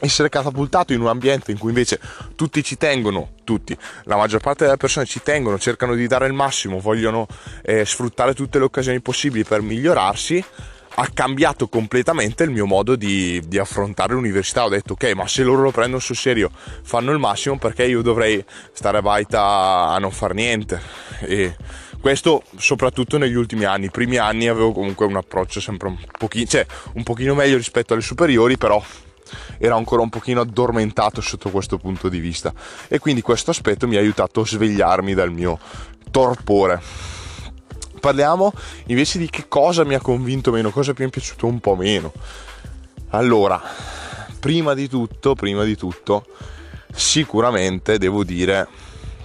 essere 0.00 0.28
catapultato 0.28 0.92
in 0.92 1.00
un 1.00 1.09
ambiente 1.09 1.52
in 1.52 1.59
cui 1.59 1.69
invece 1.69 2.00
tutti 2.35 2.62
ci 2.62 2.76
tengono, 2.76 3.30
tutti, 3.45 3.76
la 4.04 4.16
maggior 4.16 4.40
parte 4.40 4.64
delle 4.64 4.76
persone 4.76 5.07
ci 5.07 5.23
tengono, 5.23 5.59
cercano 5.59 5.95
di 5.95 6.07
dare 6.07 6.26
il 6.26 6.33
massimo, 6.33 6.80
vogliono 6.80 7.26
eh, 7.62 7.85
sfruttare 7.85 8.35
tutte 8.35 8.59
le 8.59 8.64
occasioni 8.64 9.00
possibili 9.00 9.45
per 9.45 9.61
migliorarsi, 9.61 10.45
ha 10.92 11.09
cambiato 11.14 11.69
completamente 11.69 12.42
il 12.42 12.50
mio 12.50 12.66
modo 12.66 12.97
di, 12.97 13.40
di, 13.47 13.59
affrontare 13.59 14.12
l'università. 14.14 14.64
Ho 14.64 14.69
detto 14.69 14.95
ok, 14.95 15.12
ma 15.12 15.26
se 15.26 15.42
loro 15.42 15.62
lo 15.62 15.71
prendono 15.71 16.00
sul 16.00 16.16
serio, 16.16 16.50
fanno 16.83 17.12
il 17.12 17.19
massimo 17.19 17.59
perché 17.59 17.85
io 17.85 18.02
dovrei 18.02 18.45
stare 18.73 18.99
a 18.99 19.02
baita 19.02 19.88
a 19.88 19.99
non 19.99 20.11
far 20.11 20.35
niente. 20.35 20.80
E 21.21 21.57
questo 22.00 22.42
soprattutto 22.57 23.19
negli 23.19 23.35
ultimi 23.35 23.64
anni. 23.64 23.87
I 23.87 23.90
primi 23.90 24.16
anni 24.16 24.49
avevo 24.49 24.73
comunque 24.73 25.07
un 25.07 25.16
approccio 25.16 25.61
sempre 25.61 25.88
un 25.88 25.99
pochino, 26.19 26.47
cioè 26.47 26.66
un 26.95 27.02
pochino 27.02 27.35
meglio 27.35 27.57
rispetto 27.57 27.92
alle 27.92 28.02
superiori, 28.02 28.59
però 28.59 28.83
era 29.59 29.75
ancora 29.75 30.03
un 30.03 30.09
pochino 30.09 30.41
addormentato 30.41 31.21
sotto 31.21 31.51
questo 31.51 31.79
punto 31.79 32.09
di 32.09 32.19
vista. 32.19 32.53
E 32.89 32.99
quindi 32.99 33.23
questo 33.23 33.51
aspetto 33.51 33.87
mi 33.87 33.97
ha 33.97 34.01
aiutato 34.01 34.41
a 34.41 34.47
svegliarmi 34.47 35.15
dal 35.15 35.33
mio 35.33 35.59
torpore. 36.11 36.81
Parliamo 38.01 38.53
invece 38.87 39.19
di 39.19 39.29
che 39.29 39.47
cosa 39.49 39.85
mi 39.85 39.95
ha 39.95 40.01
convinto 40.01 40.51
meno 40.51 40.71
cosa 40.71 40.95
mi 40.97 41.05
è 41.05 41.09
piaciuto 41.09 41.47
un 41.47 41.61
po' 41.61 41.77
meno. 41.77 42.13
Allora 43.11 43.61
prima 44.39 44.73
di 44.73 44.89
tutto 44.89 45.35
prima 45.35 45.65
di 45.65 45.77
tutto 45.77 46.25
sicuramente 46.95 47.99
devo 47.99 48.25
dire 48.25 48.67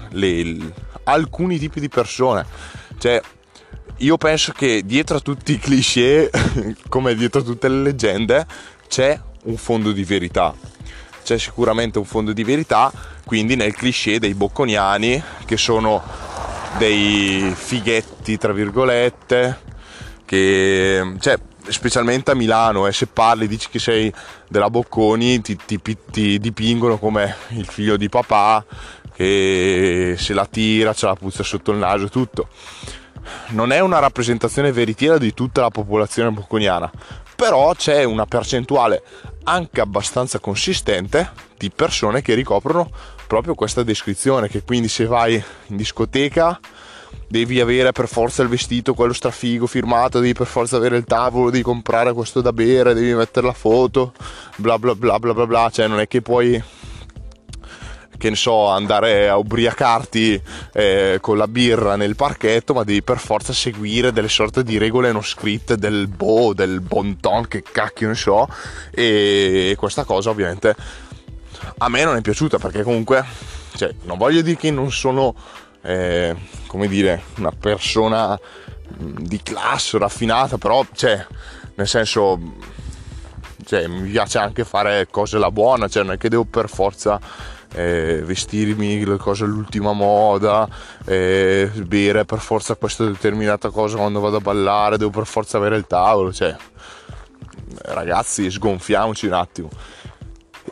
le, 0.09 0.73
alcuni 1.05 1.57
tipi 1.57 1.79
di 1.79 1.89
persone. 1.89 2.45
Cioè 2.97 3.21
io 3.97 4.17
penso 4.17 4.51
che 4.51 4.81
dietro 4.83 5.17
a 5.17 5.21
tutti 5.21 5.53
i 5.53 5.59
cliché 5.59 6.29
come 6.89 7.15
dietro 7.15 7.41
a 7.41 7.43
tutte 7.43 7.69
le 7.69 7.81
leggende 7.81 8.45
c'è 8.87 9.19
un 9.45 9.57
fondo 9.57 9.91
di 9.91 10.03
verità. 10.03 10.53
C'è 11.23 11.37
sicuramente 11.37 11.97
un 11.97 12.05
fondo 12.05 12.33
di 12.33 12.43
verità, 12.43 12.91
quindi 13.25 13.55
nel 13.55 13.73
cliché 13.73 14.19
dei 14.19 14.35
bocconiani 14.35 15.21
che 15.45 15.57
sono 15.57 16.03
dei 16.77 17.51
fighetti, 17.55 18.37
tra 18.37 18.53
virgolette, 18.53 19.59
che 20.25 21.15
cioè, 21.19 21.39
specialmente 21.67 22.31
a 22.31 22.35
Milano, 22.35 22.87
eh, 22.87 22.91
se 22.91 23.07
parli, 23.07 23.47
dici 23.47 23.69
che 23.69 23.79
sei 23.79 24.13
della 24.47 24.69
Bocconi, 24.69 25.41
ti, 25.41 25.57
ti, 25.65 25.79
ti, 26.11 26.39
dipingono 26.39 26.97
come 26.97 27.35
il 27.49 27.65
figlio 27.65 27.97
di 27.97 28.09
papà 28.09 28.63
che 29.13 30.15
se 30.17 30.33
la 30.33 30.45
tira, 30.45 30.93
c'è 30.93 31.07
la 31.07 31.15
puzza 31.15 31.43
sotto 31.43 31.71
il 31.71 31.77
naso, 31.77 32.09
tutto. 32.09 32.49
Non 33.49 33.71
è 33.71 33.79
una 33.79 33.99
rappresentazione 33.99 34.71
veritiera 34.71 35.17
di 35.17 35.33
tutta 35.33 35.61
la 35.61 35.69
popolazione 35.69 36.29
bocconiana, 36.31 36.91
però 37.35 37.73
c'è 37.73 38.03
una 38.03 38.25
percentuale 38.25 39.03
anche 39.43 39.81
abbastanza 39.81 40.39
consistente 40.39 41.31
di 41.57 41.69
persone 41.69 42.21
che 42.21 42.33
ricoprono 42.33 42.89
proprio 43.27 43.55
questa 43.55 43.83
descrizione 43.83 44.47
che 44.47 44.63
quindi 44.63 44.87
se 44.87 45.05
vai 45.05 45.35
in 45.67 45.75
discoteca 45.75 46.59
devi 47.27 47.59
avere 47.59 47.91
per 47.91 48.07
forza 48.07 48.43
il 48.43 48.49
vestito 48.49 48.93
quello 48.93 49.13
strafigo 49.13 49.67
firmato 49.67 50.19
devi 50.19 50.33
per 50.33 50.47
forza 50.47 50.77
avere 50.77 50.97
il 50.97 51.05
tavolo 51.05 51.49
devi 51.49 51.63
comprare 51.63 52.13
questo 52.13 52.41
da 52.41 52.53
bere 52.53 52.93
devi 52.93 53.13
mettere 53.13 53.45
la 53.45 53.53
foto 53.53 54.13
bla 54.57 54.77
bla 54.77 54.95
bla 54.95 55.19
bla 55.19 55.33
bla 55.33 55.45
bla 55.45 55.69
cioè 55.71 55.87
non 55.87 55.99
è 55.99 56.07
che 56.07 56.21
puoi 56.21 56.61
che 58.17 58.29
ne 58.29 58.35
so, 58.35 58.67
andare 58.67 59.29
a 59.29 59.37
ubriacarti 59.37 60.41
eh, 60.73 61.17
con 61.21 61.37
la 61.37 61.47
birra 61.47 61.95
nel 61.95 62.15
parchetto, 62.15 62.73
ma 62.73 62.83
devi 62.83 63.01
per 63.01 63.19
forza 63.19 63.53
seguire 63.53 64.11
delle 64.11 64.29
sorte 64.29 64.63
di 64.63 64.77
regole 64.77 65.11
non 65.11 65.23
scritte 65.23 65.77
del 65.77 66.07
bo, 66.07 66.53
del 66.53 66.81
bon 66.81 67.19
ton, 67.19 67.47
che 67.47 67.63
cacchio 67.63 68.07
ne 68.07 68.15
so, 68.15 68.47
e 68.91 69.75
questa 69.77 70.03
cosa 70.03 70.29
ovviamente 70.29 70.75
a 71.77 71.89
me 71.89 72.03
non 72.03 72.15
è 72.15 72.21
piaciuta 72.21 72.57
perché 72.57 72.83
comunque, 72.83 73.23
cioè, 73.75 73.93
non 74.03 74.17
voglio 74.17 74.41
dire 74.41 74.57
che 74.57 74.71
non 74.71 74.91
sono, 74.91 75.35
eh, 75.81 76.35
come 76.67 76.87
dire, 76.87 77.23
una 77.37 77.51
persona 77.51 78.39
di 78.97 79.41
classe 79.41 79.97
raffinata, 79.97 80.57
però, 80.57 80.85
cioè, 80.93 81.25
nel 81.75 81.87
senso, 81.87 82.39
cioè, 83.65 83.87
mi 83.87 84.09
piace 84.09 84.37
anche 84.37 84.63
fare 84.63 85.07
cose 85.09 85.37
alla 85.37 85.51
buona, 85.51 85.87
cioè 85.87 86.03
non 86.03 86.13
è 86.13 86.17
che 86.17 86.29
devo 86.29 86.45
per 86.45 86.69
forza 86.69 87.19
eh, 87.73 88.21
vestirmi 88.23 89.03
le 89.03 89.17
cose 89.17 89.43
all'ultima 89.43 89.93
moda, 89.93 90.67
eh, 91.05 91.69
bere 91.83 92.25
per 92.25 92.39
forza 92.39 92.75
questa 92.75 93.05
determinata 93.05 93.69
cosa 93.69 93.97
quando 93.97 94.19
vado 94.19 94.37
a 94.37 94.41
ballare, 94.41 94.97
devo 94.97 95.09
per 95.09 95.25
forza 95.25 95.57
avere 95.57 95.75
il 95.75 95.85
tavolo, 95.87 96.31
cioè 96.31 96.55
ragazzi 97.81 98.49
sgonfiamoci 98.49 99.27
un 99.27 99.33
attimo. 99.33 99.69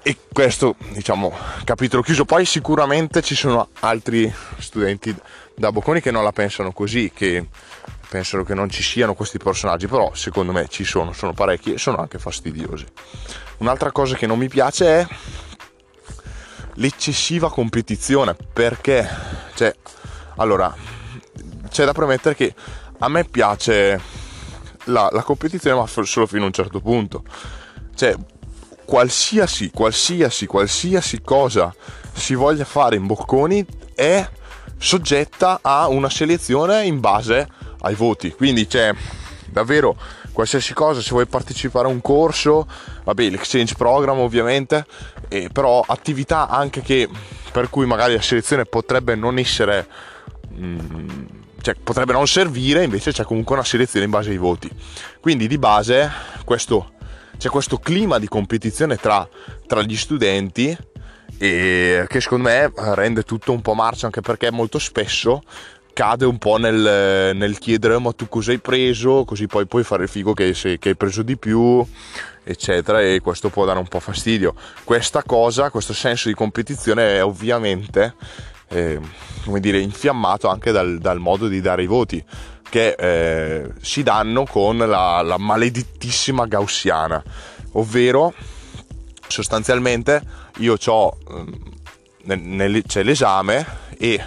E 0.06 0.18
questo, 0.32 0.76
diciamo, 0.92 1.32
capitolo 1.64 2.02
chiuso. 2.02 2.26
Poi 2.26 2.46
sicuramente 2.46 3.22
ci 3.22 3.36
sono 3.36 3.70
altri 3.82 4.32
studenti 4.58 5.16
da 5.56 5.72
Bocconi 5.72 6.02
che 6.02 6.12
non 6.12 6.24
la 6.24 6.34
pensano 6.34 6.74
così, 6.74 7.12
che 7.14 7.48
pensano 8.14 8.44
che 8.44 8.54
non 8.54 8.70
ci 8.70 8.84
siano 8.84 9.16
questi 9.16 9.40
personaggi, 9.40 9.88
però 9.88 10.14
secondo 10.14 10.52
me 10.52 10.68
ci 10.70 10.84
sono, 10.84 11.14
sono 11.14 11.34
parecchi 11.34 11.74
e 11.74 11.80
sono 11.80 11.98
anche 11.98 12.20
fastidiosi. 12.20 12.86
Un'altra 13.58 13.92
cosa 13.92 14.16
che 14.16 14.28
non 14.28 14.38
mi 14.38 14.48
piace 14.48 14.86
è 14.86 15.08
l'eccessiva 16.76 17.50
competizione, 17.50 18.36
perché, 18.36 19.10
cioè, 19.56 19.76
allora, 20.36 20.76
c'è 21.70 21.86
da 21.86 21.92
premettere 21.92 22.36
che 22.36 22.54
a 23.00 23.10
me 23.10 23.24
piace 23.24 24.00
la, 24.84 25.10
la 25.12 25.24
competizione, 25.24 25.76
ma 25.76 25.88
solo 25.88 26.28
fino 26.28 26.44
a 26.44 26.46
un 26.48 26.54
certo 26.54 26.82
punto. 26.82 27.24
Cioè, 27.96 28.16
qualsiasi, 28.86 29.72
qualsiasi, 29.72 30.46
qualsiasi 30.46 31.20
cosa 31.24 31.74
si 32.12 32.36
voglia 32.36 32.64
fare 32.64 32.96
in 32.96 33.08
Bocconi 33.08 33.66
è 33.96 34.30
soggetta 34.78 35.62
a 35.64 35.88
una 35.88 36.12
selezione 36.12 36.86
in 36.86 37.00
base 37.00 37.72
ai 37.84 37.96
voti. 37.96 38.32
Quindi 38.32 38.68
c'è 38.68 38.94
davvero 39.50 39.96
qualsiasi 40.32 40.74
cosa, 40.74 41.02
se 41.02 41.12
vuoi 41.12 41.28
partecipare 41.28 41.88
a 41.88 41.92
un 41.92 42.02
corso, 42.02 42.68
vabbè, 43.04 43.30
l'exchange 43.30 43.76
program 43.76 44.20
ovviamente, 44.20 44.86
eh, 45.30 45.50
però 45.52 45.84
attività 45.86 46.50
anche 46.50 46.82
che 46.82 47.08
per 47.52 47.70
cui 47.70 47.86
magari 47.86 48.16
la 48.16 48.22
selezione 48.22 48.66
potrebbe 48.66 49.16
non 49.16 49.38
essere 49.38 49.88
mm, 50.52 51.26
cioè 51.64 51.76
potrebbe 51.76 52.12
non 52.12 52.28
servire, 52.28 52.84
invece 52.84 53.14
c'è 53.14 53.24
comunque 53.24 53.56
una 53.56 53.64
selezione 53.64 54.06
in 54.06 54.12
base 54.12 54.32
ai 54.32 54.38
voti. 54.38 54.70
Quindi 55.22 55.48
di 55.48 55.58
base 55.58 56.12
questo, 56.44 56.92
c'è 57.38 57.48
questo 57.48 57.78
clima 57.78 58.20
di 58.20 58.28
competizione 58.28 58.98
tra, 58.98 59.28
tra 59.66 59.82
gli 59.82 59.96
studenti 59.96 60.78
e 61.38 62.06
che 62.08 62.22
secondo 62.22 62.50
me 62.50 62.72
rende 62.94 63.24
tutto 63.24 63.54
un 63.54 63.62
po' 63.62 63.74
marcio 63.74 64.06
anche 64.06 64.20
perché 64.20 64.52
molto 64.52 64.78
spesso 64.78 65.42
cade 65.94 66.26
un 66.26 66.38
po' 66.38 66.58
nel, 66.58 67.36
nel, 67.36 67.58
chiedere 67.60 68.00
ma 68.00 68.12
tu 68.12 68.28
cosa 68.28 68.52
hai 68.52 68.60
preso? 68.60 69.24
Così 69.26 69.48
poi 69.48 69.66
puoi 69.66 69.84
fare 69.84 70.04
il 70.04 70.10
figo 70.10 70.34
che, 70.34 70.54
se, 70.54 70.80
che, 70.80 70.90
hai 70.90 70.96
preso 70.96 71.22
di 71.22 71.38
più 71.38 71.86
eccetera 72.44 73.02
e 73.02 73.22
questo 73.22 73.50
può 73.50 73.64
dare 73.66 73.80
un 73.80 73.88
po' 73.88 74.00
fastidio. 74.00 74.56
Questa 74.84 75.24
cosa 75.24 75.70
questo 75.70 75.94
senso 75.94 76.28
di 76.28 76.34
competizione 76.34 77.16
è 77.16 77.24
ovviamente 77.24 78.16
eh, 78.70 79.00
come 79.46 79.60
dire 79.60 79.80
infiammato 79.80 80.50
anche 80.50 80.72
dal, 80.72 80.98
dal, 80.98 81.20
modo 81.20 81.48
di 81.48 81.62
dare 81.62 81.84
i 81.84 81.88
voti 81.88 82.24
che 82.70 82.96
eh, 82.98 83.72
si 83.82 84.02
danno 84.02 84.46
con 84.46 84.78
la, 84.78 85.22
la 85.22 85.38
maledettissima 85.38 86.48
gaussiana. 86.48 87.24
Ovvero 87.74 88.34
sostanzialmente 89.28 90.22
io 90.58 90.76
ho 90.84 91.18
ehm, 92.26 92.82
c'è 92.86 93.04
l'esame 93.04 93.66
e 93.98 94.22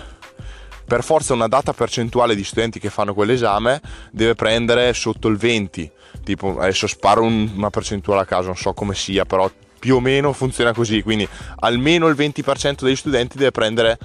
per 0.86 1.02
forza 1.02 1.34
una 1.34 1.48
data 1.48 1.72
percentuale 1.72 2.34
di 2.34 2.44
studenti 2.44 2.78
che 2.78 2.90
fanno 2.90 3.12
quell'esame 3.12 3.80
deve 4.10 4.34
prendere 4.34 4.92
sotto 4.94 5.28
il 5.28 5.36
20 5.36 5.90
tipo 6.24 6.58
adesso 6.58 6.86
sparo 6.86 7.22
un, 7.22 7.50
una 7.54 7.70
percentuale 7.70 8.22
a 8.22 8.24
caso 8.24 8.46
non 8.46 8.56
so 8.56 8.72
come 8.72 8.94
sia 8.94 9.24
però 9.24 9.50
più 9.78 9.96
o 9.96 10.00
meno 10.00 10.32
funziona 10.32 10.72
così. 10.72 11.02
Quindi 11.02 11.28
almeno 11.60 12.08
il 12.08 12.16
20% 12.16 12.82
degli 12.82 12.96
studenti 12.96 13.36
deve 13.36 13.52
prendere 13.52 13.98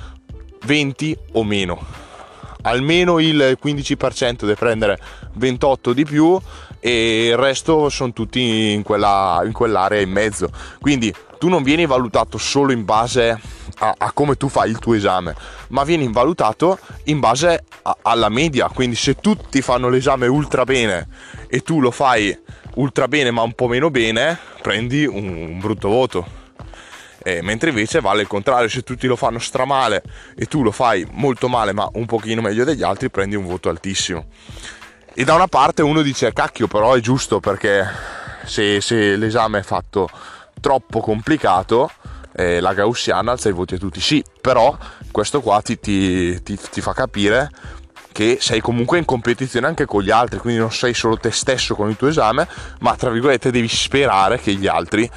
20 0.66 1.18
o 1.34 1.44
meno. 1.44 1.84
Almeno 2.64 3.18
il 3.18 3.58
15% 3.62 4.42
deve 4.42 4.54
prendere 4.54 5.00
28 5.34 5.94
di 5.94 6.06
più 6.06 6.40
e 6.80 7.28
il 7.30 7.38
resto 7.38 7.90
sono 7.90 8.14
tutti 8.14 8.74
in, 8.74 8.84
quella, 8.84 9.42
in 9.44 9.52
quell'area 9.52 10.00
in 10.00 10.12
mezzo. 10.12 10.52
Quindi 10.80 11.12
tu 11.42 11.50
non 11.50 11.64
vieni 11.64 11.88
valutato 11.88 12.38
solo 12.38 12.72
in 12.72 12.86
base 12.86 13.36
a, 13.80 13.96
a, 13.98 14.12
come 14.12 14.36
tu 14.36 14.48
fai 14.48 14.70
il 14.70 14.78
tuo 14.78 14.94
esame, 14.94 15.34
ma 15.70 15.84
vieni 15.84 16.08
valutato 16.12 16.78
in 17.06 17.20
base 17.20 17.64
a, 17.82 17.98
alla 18.04 18.30
media. 18.30 18.70
Quindi 18.70 18.96
se 18.96 19.16
tutti 19.16 19.60
fanno 19.64 19.90
l'esame 19.90 20.28
ultra 20.28 20.66
bene 20.66 21.08
e 21.48 21.62
tu 21.62 21.82
lo 21.82 21.90
fai 21.90 22.40
ultra 22.76 23.08
bene 23.08 23.32
ma 23.32 23.42
un 23.42 23.54
po' 23.54 23.68
meno 23.68 23.90
bene, 23.90 24.38
prendi 24.62 25.04
un, 25.08 25.30
un 25.30 25.60
brutto 25.60 25.90
voto. 25.90 26.28
Eh, 27.24 27.42
mentre 27.42 27.70
invece 27.70 28.02
vale 28.02 28.22
il 28.22 28.28
contrario, 28.28 28.70
se 28.70 28.84
tutti 28.84 29.08
lo 29.08 29.16
fanno 29.16 29.40
stramale 29.40 30.04
e 30.36 30.46
tu 30.46 30.62
lo 30.62 30.72
fai 30.72 31.08
molto 31.10 31.48
male 31.48 31.74
ma 31.74 31.90
un 31.94 32.06
pochino 32.06 32.42
meglio 32.42 32.66
degli 32.66 32.84
altri, 32.84 33.10
prendi 33.10 33.36
un 33.36 33.48
voto 33.48 33.68
altissimo. 33.68 34.28
E 35.12 35.24
da 35.24 35.34
una 35.34 35.48
parte 35.48 35.82
uno 35.82 36.04
dice 36.04 36.34
cacchio 36.34 36.68
però 36.68 36.94
è 36.94 37.00
giusto 37.00 37.40
perché 37.40 37.84
se, 38.46 38.80
se 38.80 39.16
l'esame 39.16 39.58
è 39.58 39.64
fatto 39.64 40.08
troppo 40.62 41.02
complicato, 41.02 41.92
eh, 42.34 42.62
la 42.62 42.74
gaussiana 42.74 43.32
alza 43.32 43.50
i 43.50 43.54
voti 43.54 43.76
a 43.76 43.78
tutti. 43.78 44.00
Sì, 44.00 44.24
però 44.40 44.78
questo 45.12 45.42
qua 45.42 45.62
ti, 45.62 45.80
ti, 45.80 46.42
ti, 46.42 46.58
ti 46.58 46.80
fa 46.80 46.94
capire 46.94 47.50
che 48.12 48.38
sei 48.42 48.60
comunque 48.60 48.98
in 48.98 49.06
competizione 49.06 49.68
anche 49.68 49.86
con 49.86 50.02
gli 50.02 50.12
altri, 50.12 50.40
quindi 50.40 50.60
non 50.60 50.72
sei 50.72 50.94
solo 50.94 51.18
te 51.18 51.32
stesso 51.32 51.76
con 51.76 51.90
il 51.90 51.96
tuo 51.96 52.08
esame, 52.08 52.48
ma 52.80 52.96
tra 52.96 53.10
virgolette 53.10 53.52
devi 53.52 53.68
sperare 53.68 54.40
che 54.40 54.54
gli 54.54 54.68
altri 54.68 55.10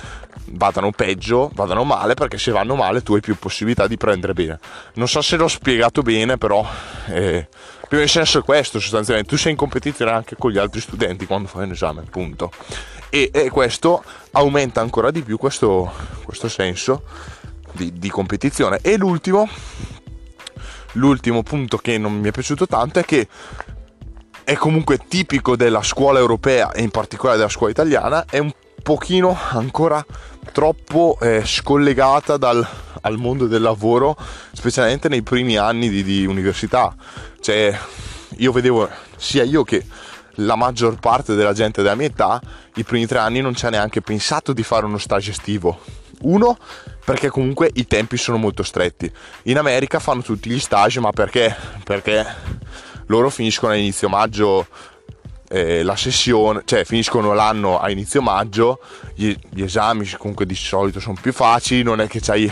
vadano 0.50 0.90
peggio, 0.92 1.50
vadano 1.54 1.84
male, 1.84 2.14
perché 2.14 2.38
se 2.38 2.52
vanno 2.52 2.76
male 2.76 3.02
tu 3.02 3.14
hai 3.14 3.20
più 3.20 3.36
possibilità 3.36 3.86
di 3.86 3.96
prendere 3.96 4.32
bene. 4.32 4.58
Non 4.94 5.08
so 5.08 5.22
se 5.22 5.36
l'ho 5.36 5.48
spiegato 5.48 6.02
bene, 6.02 6.38
però 6.38 6.64
eh, 7.08 7.48
più 7.88 7.98
nel 7.98 8.08
senso 8.08 8.38
è 8.38 8.42
questo 8.42 8.78
sostanzialmente, 8.78 9.30
tu 9.30 9.36
sei 9.36 9.52
in 9.52 9.58
competizione 9.58 10.12
anche 10.12 10.36
con 10.38 10.50
gli 10.50 10.58
altri 10.58 10.80
studenti 10.80 11.26
quando 11.26 11.48
fai 11.48 11.64
un 11.64 11.72
esame, 11.72 12.02
punto 12.02 12.50
e, 13.14 13.30
e 13.32 13.48
questo 13.48 14.02
aumenta 14.32 14.80
ancora 14.80 15.12
di 15.12 15.22
più 15.22 15.36
questo, 15.38 15.92
questo 16.24 16.48
senso 16.48 17.04
di, 17.70 17.92
di 17.96 18.10
competizione. 18.10 18.80
E 18.82 18.96
l'ultimo, 18.96 19.48
l'ultimo 20.92 21.44
punto 21.44 21.76
che 21.76 21.96
non 21.96 22.18
mi 22.18 22.28
è 22.28 22.32
piaciuto 22.32 22.66
tanto 22.66 22.98
è 22.98 23.04
che 23.04 23.28
è 24.42 24.54
comunque 24.54 24.98
tipico 24.98 25.54
della 25.54 25.82
scuola 25.84 26.18
europea 26.18 26.72
e 26.72 26.82
in 26.82 26.90
particolare 26.90 27.38
della 27.38 27.50
scuola 27.50 27.70
italiana, 27.70 28.24
è 28.28 28.38
un 28.38 28.52
pochino 28.82 29.38
ancora 29.50 30.04
troppo 30.50 31.16
eh, 31.20 31.42
scollegata 31.44 32.36
dal 32.36 32.66
al 33.04 33.18
mondo 33.18 33.46
del 33.46 33.60
lavoro, 33.60 34.16
specialmente 34.52 35.08
nei 35.10 35.22
primi 35.22 35.56
anni 35.56 35.90
di, 35.90 36.02
di 36.02 36.24
università. 36.24 36.94
Cioè, 37.38 37.78
io 38.38 38.50
vedevo 38.50 38.88
sia 39.16 39.44
io 39.44 39.62
che 39.62 39.84
la 40.36 40.56
maggior 40.56 40.98
parte 40.98 41.34
della 41.34 41.52
gente 41.52 41.82
della 41.82 41.94
mia 41.94 42.06
età 42.06 42.40
i 42.76 42.84
primi 42.84 43.06
tre 43.06 43.18
anni 43.18 43.40
non 43.40 43.54
ci 43.54 43.66
ha 43.66 43.70
neanche 43.70 44.00
pensato 44.00 44.52
di 44.52 44.62
fare 44.62 44.84
uno 44.84 44.98
stage 44.98 45.30
estivo. 45.30 45.78
Uno, 46.22 46.56
perché 47.04 47.28
comunque 47.28 47.70
i 47.74 47.86
tempi 47.86 48.16
sono 48.16 48.38
molto 48.38 48.62
stretti. 48.62 49.10
In 49.44 49.58
America 49.58 49.98
fanno 49.98 50.22
tutti 50.22 50.48
gli 50.48 50.58
stage, 50.58 51.00
ma 51.00 51.10
perché? 51.10 51.54
Perché 51.84 52.24
loro 53.06 53.30
finiscono 53.30 53.72
a 53.72 53.76
inizio 53.76 54.08
maggio 54.08 54.66
eh, 55.48 55.82
la 55.82 55.96
sessione, 55.96 56.62
cioè 56.64 56.84
finiscono 56.84 57.34
l'anno 57.34 57.78
a 57.78 57.90
inizio 57.90 58.22
maggio, 58.22 58.80
gli, 59.14 59.34
gli 59.50 59.62
esami 59.62 60.08
comunque 60.16 60.46
di 60.46 60.54
solito 60.54 60.98
sono 60.98 61.18
più 61.20 61.32
facili, 61.32 61.82
non 61.82 62.00
è 62.00 62.08
che 62.08 62.20
c'hai 62.20 62.50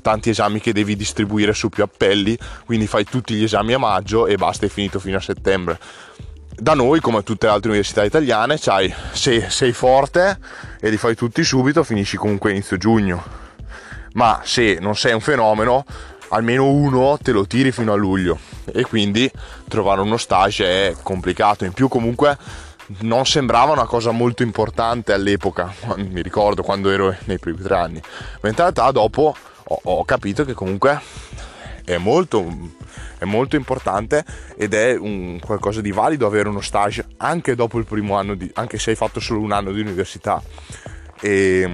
tanti 0.00 0.30
esami 0.30 0.60
che 0.60 0.72
devi 0.72 0.96
distribuire 0.96 1.52
su 1.52 1.68
più 1.68 1.82
appelli, 1.82 2.36
quindi 2.64 2.86
fai 2.86 3.04
tutti 3.04 3.34
gli 3.34 3.42
esami 3.42 3.74
a 3.74 3.78
maggio 3.78 4.26
e 4.26 4.36
basta, 4.36 4.64
è 4.64 4.68
finito 4.68 4.98
fino 4.98 5.18
a 5.18 5.20
settembre 5.20 5.78
da 6.60 6.74
noi, 6.74 7.00
come 7.00 7.22
tutte 7.22 7.46
le 7.46 7.52
altre 7.52 7.70
università 7.70 8.04
italiane, 8.04 8.58
c'hai, 8.58 8.92
se 9.12 9.48
sei 9.48 9.72
forte 9.72 10.38
e 10.80 10.90
li 10.90 10.96
fai 10.96 11.14
tutti 11.14 11.44
subito, 11.44 11.84
finisci 11.84 12.16
comunque 12.16 12.50
inizio 12.50 12.76
giugno. 12.76 13.22
Ma 14.14 14.40
se 14.42 14.78
non 14.80 14.96
sei 14.96 15.12
un 15.12 15.20
fenomeno, 15.20 15.84
almeno 16.30 16.66
uno 16.66 17.16
te 17.22 17.32
lo 17.32 17.46
tiri 17.46 17.70
fino 17.70 17.92
a 17.92 17.96
luglio. 17.96 18.38
E 18.64 18.82
quindi 18.82 19.30
trovare 19.68 20.00
uno 20.00 20.16
stage 20.16 20.64
è 20.88 20.96
complicato. 21.02 21.64
In 21.64 21.72
più, 21.72 21.88
comunque, 21.88 22.36
non 23.00 23.24
sembrava 23.24 23.72
una 23.72 23.86
cosa 23.86 24.10
molto 24.10 24.42
importante 24.42 25.12
all'epoca, 25.12 25.72
mi 25.96 26.22
ricordo 26.22 26.62
quando 26.62 26.90
ero 26.90 27.14
nei 27.24 27.38
primi 27.38 27.58
tre 27.62 27.76
anni. 27.76 28.02
Ma 28.40 28.48
in 28.48 28.56
realtà, 28.56 28.90
dopo 28.90 29.34
ho, 29.64 29.80
ho 29.82 30.04
capito 30.04 30.44
che 30.44 30.54
comunque 30.54 31.00
è 31.84 31.98
molto 31.98 32.44
è 33.18 33.24
molto 33.24 33.56
importante 33.56 34.24
ed 34.56 34.74
è 34.74 34.96
un 34.96 35.38
qualcosa 35.44 35.80
di 35.80 35.92
valido 35.92 36.26
avere 36.26 36.48
uno 36.48 36.60
stage 36.60 37.04
anche 37.18 37.54
dopo 37.54 37.78
il 37.78 37.84
primo 37.84 38.16
anno, 38.16 38.34
di, 38.34 38.50
anche 38.54 38.78
se 38.78 38.90
hai 38.90 38.96
fatto 38.96 39.20
solo 39.20 39.40
un 39.40 39.52
anno 39.52 39.72
di 39.72 39.80
università. 39.80 40.42
E, 41.20 41.70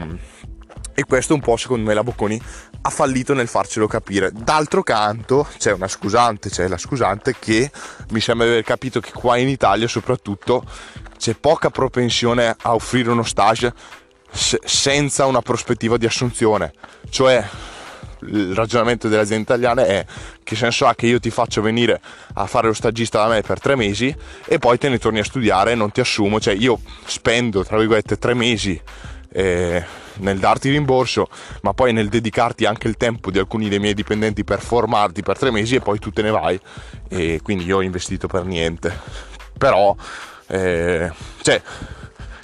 e 0.94 1.04
questo 1.04 1.34
un 1.34 1.40
po' 1.40 1.56
secondo 1.56 1.86
me 1.86 1.94
la 1.94 2.02
Bocconi 2.04 2.40
ha 2.86 2.90
fallito 2.90 3.34
nel 3.34 3.48
farcelo 3.48 3.86
capire. 3.86 4.30
D'altro 4.32 4.82
canto 4.82 5.46
c'è 5.58 5.72
una 5.72 5.88
scusante, 5.88 6.50
c'è 6.50 6.68
la 6.68 6.78
scusante 6.78 7.34
che 7.38 7.70
mi 8.10 8.20
sembra 8.20 8.46
di 8.46 8.52
aver 8.52 8.64
capito 8.64 9.00
che 9.00 9.10
qua 9.12 9.36
in 9.36 9.48
Italia 9.48 9.88
soprattutto 9.88 10.64
c'è 11.16 11.34
poca 11.34 11.70
propensione 11.70 12.54
a 12.60 12.74
offrire 12.74 13.10
uno 13.10 13.22
stage 13.22 13.72
senza 14.30 15.26
una 15.26 15.40
prospettiva 15.40 15.96
di 15.96 16.06
assunzione. 16.06 16.72
Cioè 17.08 17.48
il 18.26 18.54
ragionamento 18.54 19.08
delle 19.08 19.22
aziende 19.22 19.44
italiane 19.44 19.86
è 19.86 20.06
che 20.42 20.56
senso 20.56 20.86
ha 20.86 20.94
che 20.94 21.06
io 21.06 21.20
ti 21.20 21.30
faccio 21.30 21.62
venire 21.62 22.00
a 22.34 22.46
fare 22.46 22.66
lo 22.66 22.72
stagista 22.72 23.18
da 23.18 23.28
me 23.28 23.42
per 23.42 23.60
tre 23.60 23.76
mesi 23.76 24.14
e 24.46 24.58
poi 24.58 24.78
te 24.78 24.88
ne 24.88 24.98
torni 24.98 25.18
a 25.18 25.24
studiare 25.24 25.72
e 25.72 25.74
non 25.74 25.90
ti 25.90 26.00
assumo, 26.00 26.40
cioè 26.40 26.54
io 26.54 26.80
spendo 27.04 27.64
tra 27.64 27.78
virgolette 27.78 28.18
tre 28.18 28.34
mesi 28.34 28.80
eh, 29.32 29.84
nel 30.18 30.38
darti 30.38 30.70
rimborso, 30.70 31.28
ma 31.62 31.72
poi 31.72 31.92
nel 31.92 32.08
dedicarti 32.08 32.64
anche 32.66 32.88
il 32.88 32.96
tempo 32.96 33.30
di 33.30 33.38
alcuni 33.38 33.68
dei 33.68 33.80
miei 33.80 33.94
dipendenti 33.94 34.44
per 34.44 34.60
formarti 34.60 35.22
per 35.22 35.38
tre 35.38 35.50
mesi 35.50 35.74
e 35.74 35.80
poi 35.80 35.98
tu 35.98 36.10
te 36.10 36.22
ne 36.22 36.30
vai 36.30 36.58
e 37.08 37.40
quindi 37.42 37.64
io 37.64 37.78
ho 37.78 37.82
investito 37.82 38.28
per 38.28 38.44
niente. 38.44 38.92
Però, 39.58 39.94
eh, 40.46 41.10
cioè, 41.42 41.62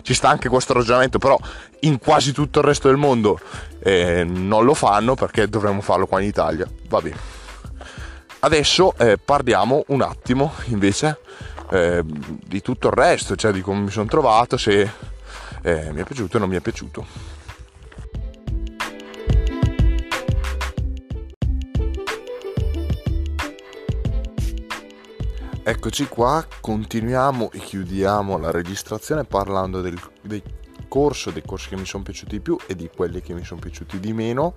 ci 0.02 0.14
sta 0.14 0.28
anche 0.28 0.48
questo 0.48 0.72
ragionamento, 0.72 1.18
però 1.18 1.38
in 1.80 1.98
quasi 1.98 2.32
tutto 2.32 2.60
il 2.60 2.64
resto 2.64 2.88
del 2.88 2.96
mondo 2.96 3.38
eh, 3.82 4.24
non 4.24 4.64
lo 4.64 4.74
fanno 4.74 5.14
perché 5.14 5.48
dovremmo 5.48 5.80
farlo 5.80 6.06
qua 6.06 6.20
in 6.20 6.28
Italia. 6.28 6.68
Va 6.88 7.00
bene. 7.00 7.38
Adesso 8.40 8.94
eh, 8.96 9.18
parliamo 9.18 9.84
un 9.88 10.02
attimo 10.02 10.52
invece 10.66 11.18
eh, 11.70 12.02
di 12.04 12.60
tutto 12.62 12.88
il 12.88 12.94
resto, 12.94 13.36
cioè 13.36 13.52
di 13.52 13.60
come 13.60 13.80
mi 13.80 13.90
sono 13.90 14.06
trovato, 14.06 14.56
se 14.56 14.90
eh, 15.62 15.92
mi 15.92 16.00
è 16.00 16.04
piaciuto 16.04 16.36
o 16.36 16.40
non 16.40 16.48
mi 16.48 16.56
è 16.56 16.60
piaciuto. 16.60 17.28
Eccoci 25.62 26.06
qua, 26.06 26.44
continuiamo 26.60 27.50
e 27.52 27.58
chiudiamo 27.58 28.38
la 28.38 28.50
registrazione 28.50 29.24
parlando 29.24 29.82
del, 29.82 30.00
del 30.22 30.42
corso, 30.90 31.30
dei 31.30 31.42
corsi 31.46 31.68
che 31.68 31.76
mi 31.76 31.86
sono 31.86 32.02
piaciuti 32.02 32.32
di 32.32 32.40
più 32.40 32.58
e 32.66 32.74
di 32.74 32.90
quelli 32.94 33.22
che 33.22 33.32
mi 33.32 33.44
sono 33.44 33.60
piaciuti 33.60 34.00
di 34.00 34.12
meno 34.12 34.52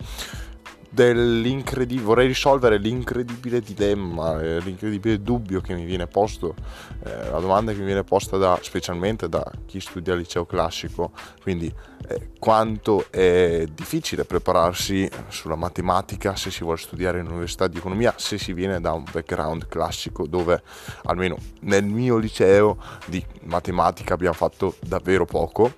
vorrei 1.98 2.28
risolvere 2.28 2.78
l'incredibile 2.78 3.62
dilemma 3.62 4.40
eh, 4.40 4.60
l'incredibile 4.60 5.22
dubbio 5.24 5.60
che 5.60 5.74
mi 5.74 5.86
viene 5.86 6.06
posto 6.06 6.54
eh, 7.04 7.32
la 7.32 7.40
domanda 7.40 7.72
che 7.72 7.80
mi 7.80 7.86
viene 7.86 8.04
posta 8.04 8.38
da, 8.38 8.60
specialmente 8.62 9.28
da 9.28 9.44
chi 9.66 9.80
studia 9.80 10.16
liceo 10.16 10.46
classico. 10.46 11.12
Quindi 11.42 11.74
eh, 12.08 12.30
quanto 12.40 13.06
è 13.10 13.66
difficile 13.74 14.24
prepararsi 14.24 15.10
sulla 15.28 15.56
matematica 15.56 16.36
se 16.36 16.52
si 16.52 16.64
vuole 16.64 16.78
studiare 16.78 17.20
in 17.20 17.28
università 17.28 17.68
di 17.68 17.78
economia 17.78 18.14
se 18.18 18.38
si 18.38 18.54
viene 18.54 18.80
da 18.80 18.92
un 18.92 19.04
background 19.10 19.68
classico 19.68 20.28
dove 20.28 20.62
almeno 21.04 21.38
nel 21.62 21.86
mio 21.86 22.18
liceo 22.18 22.78
di 23.06 23.24
matematica 23.44 24.14
abbiamo 24.14 24.36
fatto 24.36 24.76
davvero 24.82 25.26
poco 25.26 25.74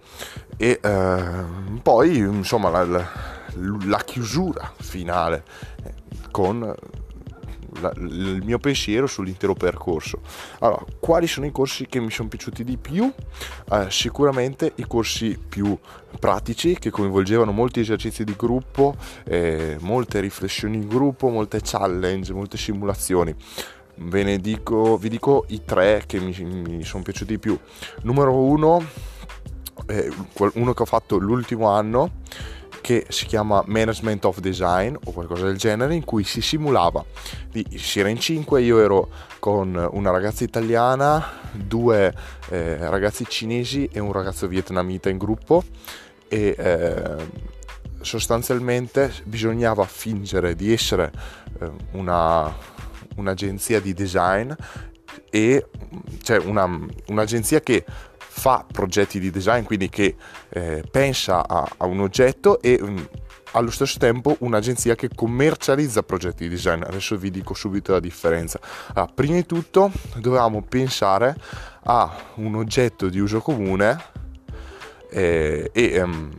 e 0.58 0.80
eh, 0.82 1.44
poi 1.82 2.18
insomma 2.18 2.70
la, 2.70 3.10
la 3.86 4.04
chiusura 4.04 4.72
finale 4.78 5.44
eh, 5.84 5.94
con 6.32 6.76
la, 7.80 7.92
il 7.98 8.42
mio 8.44 8.58
pensiero 8.60 9.08
sull'intero 9.08 9.54
percorso. 9.54 10.22
Allora, 10.60 10.84
quali 11.00 11.28
sono 11.28 11.46
i 11.46 11.52
corsi 11.52 11.88
che 11.88 12.00
mi 12.00 12.12
sono 12.12 12.30
piaciuti 12.30 12.64
di 12.64 12.78
più? 12.78 13.12
Eh, 13.72 13.88
sicuramente 13.90 14.72
i 14.76 14.86
corsi 14.88 15.38
più 15.38 15.78
pratici 16.20 16.78
che 16.78 16.90
coinvolgevano 16.90 17.52
molti 17.52 17.82
esercizi 17.82 18.24
di 18.24 18.36
gruppo, 18.38 18.96
eh, 19.26 19.78
molte 19.82 20.20
riflessioni 20.20 20.78
in 20.78 20.88
gruppo, 20.88 21.30
molte 21.30 21.60
challenge, 21.62 22.34
molte 22.34 22.58
simulazioni. 22.58 23.36
Ve 23.98 24.24
ne 24.24 24.40
dico, 24.40 24.98
vi 24.98 25.08
dico 25.08 25.46
i 25.50 25.64
tre 25.64 26.04
che 26.06 26.20
mi, 26.20 26.36
mi 26.44 26.84
sono 26.84 27.04
piaciuti 27.04 27.34
di 27.34 27.40
più. 27.40 27.58
Numero 28.02 28.36
uno, 28.36 28.84
eh, 29.88 30.12
uno 30.54 30.74
che 30.74 30.82
ho 30.82 30.86
fatto 30.86 31.18
l'ultimo 31.18 31.70
anno 31.70 32.12
che 32.86 33.08
si 33.10 33.26
chiama 33.26 33.64
Management 33.66 34.26
of 34.26 34.40
Design 34.40 34.96
o 35.06 35.12
qualcosa 35.12 35.46
del 35.46 35.58
genere, 35.58 35.96
in 35.96 36.04
cui 36.04 36.24
si 36.24 36.40
simulava, 36.40 37.04
si 37.78 38.00
era 38.00 38.10
in 38.10 38.20
cinque, 38.20 38.62
io 38.62 38.80
ero 38.80 39.10
con 39.40 39.76
una 39.94 40.12
ragazza 40.12 40.44
italiana, 40.44 41.24
due 41.52 42.14
eh, 42.50 42.78
ragazzi 42.88 43.26
cinesi 43.28 43.90
e 43.92 44.00
un 44.00 44.12
ragazzo 44.12 44.48
vietnamita 44.48 45.10
in 45.10 45.18
gruppo 45.18 45.64
e 46.28 46.56
eh, 46.56 47.16
sostanzialmente 48.02 49.12
bisognava 49.24 49.84
fingere 49.86 50.54
di 50.54 50.72
essere 50.72 51.12
eh, 51.60 51.72
una, 51.94 52.54
un'agenzia 53.16 53.80
di 53.80 53.96
design 53.96 54.52
e 55.32 55.66
cioè 56.22 56.38
una, 56.38 56.70
un'agenzia 57.08 57.62
che 57.62 57.84
fa 58.38 58.66
progetti 58.70 59.18
di 59.18 59.32
design, 59.32 59.64
quindi 59.64 59.88
che 59.88 60.16
eh, 60.50 60.84
pensa 60.92 61.48
a, 61.48 61.66
a, 61.78 61.86
un 61.86 62.02
oggetto 62.02 62.62
e 62.62 62.78
mh, 62.80 62.90
mm, 62.90 62.98
allo 63.54 63.72
stesso 63.72 63.98
tempo 63.98 64.36
un'agenzia 64.40 64.94
che 64.96 65.10
commercializza 65.16 66.04
progetti 66.04 66.44
di 66.44 66.50
design. 66.50 66.84
Adesso 66.84 67.16
vi 67.16 67.32
dico 67.32 67.54
subito 67.54 67.94
la 67.94 68.02
differenza. 68.02 68.60
Allora, 68.94 69.12
prima 69.16 69.36
di 69.36 69.46
tutto 69.46 69.90
dovevamo 70.18 70.62
pensare 70.64 71.34
a 71.84 72.14
un 72.36 72.56
oggetto 72.56 73.08
di 73.08 73.20
uso 73.20 73.40
comune 73.40 74.04
eh, 75.10 75.70
e 75.72 76.02
um, 76.02 76.30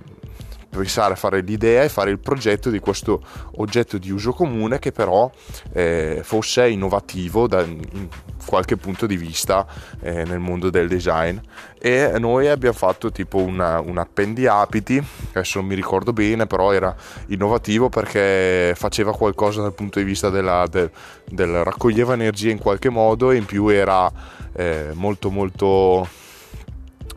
pensare 0.77 1.15
a 1.15 1.17
fare 1.17 1.41
l'idea 1.41 1.83
e 1.83 1.89
fare 1.89 2.11
il 2.11 2.19
progetto 2.19 2.71
di 2.71 2.79
questo 2.79 3.23
oggetto 3.57 3.99
di 3.99 4.11
uso 4.11 4.33
comune 4.33 4.79
che 4.79 4.93
però 4.93 5.31
eh, 5.73 6.21
fosse 6.23 6.69
innovativo 6.69 7.47
da 7.47 7.63
in 7.63 8.09
qualche 8.47 8.77
punto 8.77 9.07
di 9.07 9.17
vista 9.17 9.67
eh, 10.01 10.25
nel 10.25 10.39
mondo 10.39 10.71
del 10.71 10.89
design. 10.89 11.39
E 11.79 12.13
noi 12.19 12.49
abbiamo 12.49 12.77
fatto 12.77 13.11
tipo 13.11 13.39
una, 13.39 13.81
un 13.81 13.99
appendiapiti 13.99 15.03
adesso 15.31 15.59
non 15.59 15.69
mi 15.69 15.75
ricordo 15.75 16.13
bene 16.13 16.47
però 16.47 16.73
era 16.73 16.95
innovativo 17.29 17.89
perché 17.89 18.73
faceva 18.75 19.15
qualcosa 19.15 19.63
dal 19.63 19.75
punto 19.75 19.99
di 19.99 20.05
vista 20.05 20.31
della, 20.31 20.67
del, 20.69 20.91
del 21.29 21.63
raccoglieva 21.63 22.15
energia 22.15 22.51
in 22.51 22.59
qualche 22.59 22.89
modo 22.89 23.31
e 23.31 23.37
in 23.37 23.45
più 23.45 23.69
era 23.69 24.11
eh, 24.55 24.91
molto 24.95 25.31
molto 25.31 26.09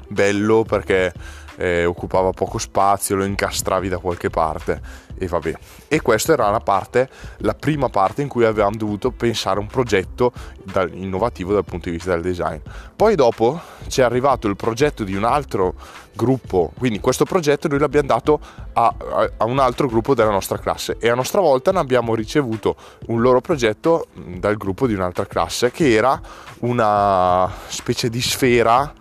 bello 0.10 0.64
perché 0.64 1.14
eh, 1.60 1.84
occupava 1.84 2.32
poco 2.32 2.58
spazio, 2.58 3.18
lo 3.18 3.26
incastravi 3.26 3.90
da 3.90 3.98
qualche 3.98 4.30
parte 4.30 4.82
e 5.18 5.28
vabbè. 5.28 5.54
E 5.90 6.02
questa 6.02 6.32
era 6.32 6.50
la 6.50 6.62
parte, 6.62 7.10
la 7.40 7.54
prima 7.54 7.90
parte 7.90 8.22
in 8.22 8.30
cui 8.30 8.46
avevamo 8.46 8.78
dovuto 8.78 9.12
pensare 9.12 9.60
un 9.60 9.68
progetto 9.68 10.32
dal, 10.64 10.90
innovativo 10.94 11.52
dal 11.52 11.66
punto 11.66 11.90
di 11.90 11.96
vista 11.96 12.12
del 12.12 12.22
design. 12.22 12.60
Poi 12.96 13.16
dopo 13.16 13.60
ci 13.88 14.00
è 14.00 14.06
arrivato 14.06 14.48
il 14.48 14.56
progetto 14.56 15.04
di 15.04 15.16
un 15.16 15.26
altro 15.26 15.74
gruppo, 16.14 16.72
quindi 16.78 17.02
questo 17.02 17.26
progetto 17.26 17.68
noi 17.68 17.80
l'abbiamo 17.80 18.08
dato 18.08 18.40
a, 18.74 18.94
a, 18.98 19.32
a 19.38 19.44
un 19.44 19.60
altro 19.60 19.88
gruppo 19.88 20.14
della 20.14 20.32
nostra 20.32 20.58
classe 20.58 20.96
e 20.98 21.10
a 21.10 21.16
nostra 21.16 21.42
volta 21.42 21.72
ne 21.72 21.80
abbiamo 21.80 22.16
ricevuto 22.16 22.78
un 23.08 23.20
loro 23.22 23.42
progetto 23.42 24.08
dal 24.14 24.56
gruppo 24.56 24.88
di 24.88 24.94
un'altra 24.94 25.26
classe 25.26 25.72
che 25.72 25.94
era 25.94 26.20
una 26.60 27.50
specie 27.68 28.10
di 28.10 28.22
sfera 28.22 28.94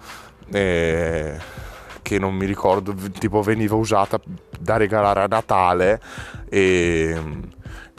eh, 0.50 1.36
che 2.08 2.18
non 2.18 2.34
mi 2.34 2.46
ricordo, 2.46 2.94
tipo 3.18 3.42
veniva 3.42 3.76
usata 3.76 4.18
da 4.58 4.78
regalare 4.78 5.20
a 5.20 5.26
Natale 5.26 6.00
e, 6.48 7.14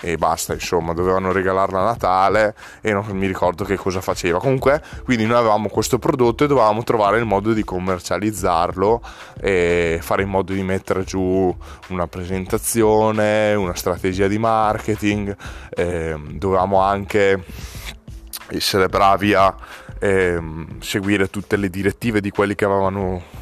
e 0.01 0.17
basta, 0.17 0.53
insomma, 0.53 0.93
dovevano 0.93 1.31
regalarla 1.31 1.79
a 1.79 1.83
Natale 1.83 2.55
e 2.81 2.91
non 2.91 3.05
mi 3.09 3.27
ricordo 3.27 3.63
che 3.65 3.75
cosa 3.75 4.01
faceva. 4.01 4.39
Comunque, 4.39 4.81
quindi 5.03 5.27
noi 5.27 5.37
avevamo 5.37 5.69
questo 5.69 5.99
prodotto 5.99 6.43
e 6.43 6.47
dovevamo 6.47 6.81
trovare 6.81 7.19
il 7.19 7.25
modo 7.25 7.53
di 7.53 7.63
commercializzarlo 7.63 8.99
e 9.39 9.99
fare 10.01 10.23
in 10.23 10.29
modo 10.29 10.53
di 10.53 10.63
mettere 10.63 11.03
giù 11.03 11.55
una 11.89 12.07
presentazione, 12.07 13.53
una 13.53 13.75
strategia 13.75 14.27
di 14.27 14.39
marketing, 14.39 15.37
eh, 15.69 16.19
dovevamo 16.31 16.79
anche 16.81 17.43
essere 18.47 18.89
bravi 18.89 19.35
a 19.35 19.55
eh, 19.99 20.41
seguire 20.79 21.29
tutte 21.29 21.57
le 21.57 21.69
direttive 21.69 22.21
di 22.21 22.31
quelli 22.31 22.55
che 22.55 22.65
avevano 22.65 23.37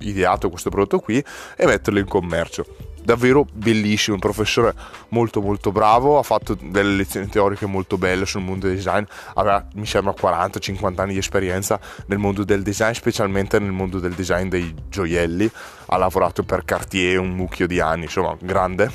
ideato 0.00 0.50
questo 0.50 0.70
prodotto 0.70 0.98
qui 0.98 1.22
e 1.56 1.66
metterlo 1.66 1.98
in 1.98 2.06
commercio. 2.06 2.64
Davvero 3.02 3.46
bellissimo, 3.50 4.16
un 4.16 4.20
professore 4.20 4.74
molto 5.08 5.40
molto 5.40 5.72
bravo, 5.72 6.18
ha 6.18 6.22
fatto 6.22 6.56
delle 6.60 6.96
lezioni 6.96 7.28
teoriche 7.28 7.64
molto 7.64 7.96
belle 7.96 8.26
sul 8.26 8.42
mondo 8.42 8.66
del 8.66 8.76
design, 8.76 9.04
aveva 9.34 9.66
mi 9.74 9.86
sembra 9.86 10.12
40-50 10.12 11.00
anni 11.00 11.14
di 11.14 11.18
esperienza 11.18 11.80
nel 12.06 12.18
mondo 12.18 12.44
del 12.44 12.62
design, 12.62 12.92
specialmente 12.92 13.58
nel 13.58 13.72
mondo 13.72 14.00
del 14.00 14.12
design 14.12 14.48
dei 14.48 14.74
gioielli, 14.88 15.50
ha 15.86 15.96
lavorato 15.96 16.42
per 16.42 16.64
Cartier 16.64 17.18
un 17.18 17.30
mucchio 17.30 17.66
di 17.66 17.80
anni, 17.80 18.04
insomma 18.04 18.36
grande. 18.38 18.90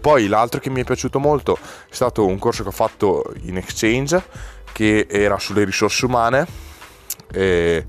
Poi 0.00 0.28
l'altro 0.28 0.60
che 0.60 0.70
mi 0.70 0.82
è 0.82 0.84
piaciuto 0.84 1.18
molto 1.18 1.58
è 1.58 1.94
stato 1.94 2.24
un 2.24 2.38
corso 2.38 2.62
che 2.62 2.68
ho 2.68 2.72
fatto 2.72 3.32
in 3.42 3.56
exchange 3.56 4.22
che 4.70 5.06
era 5.08 5.38
sulle 5.38 5.64
risorse 5.64 6.04
umane. 6.04 6.46
E 7.32 7.84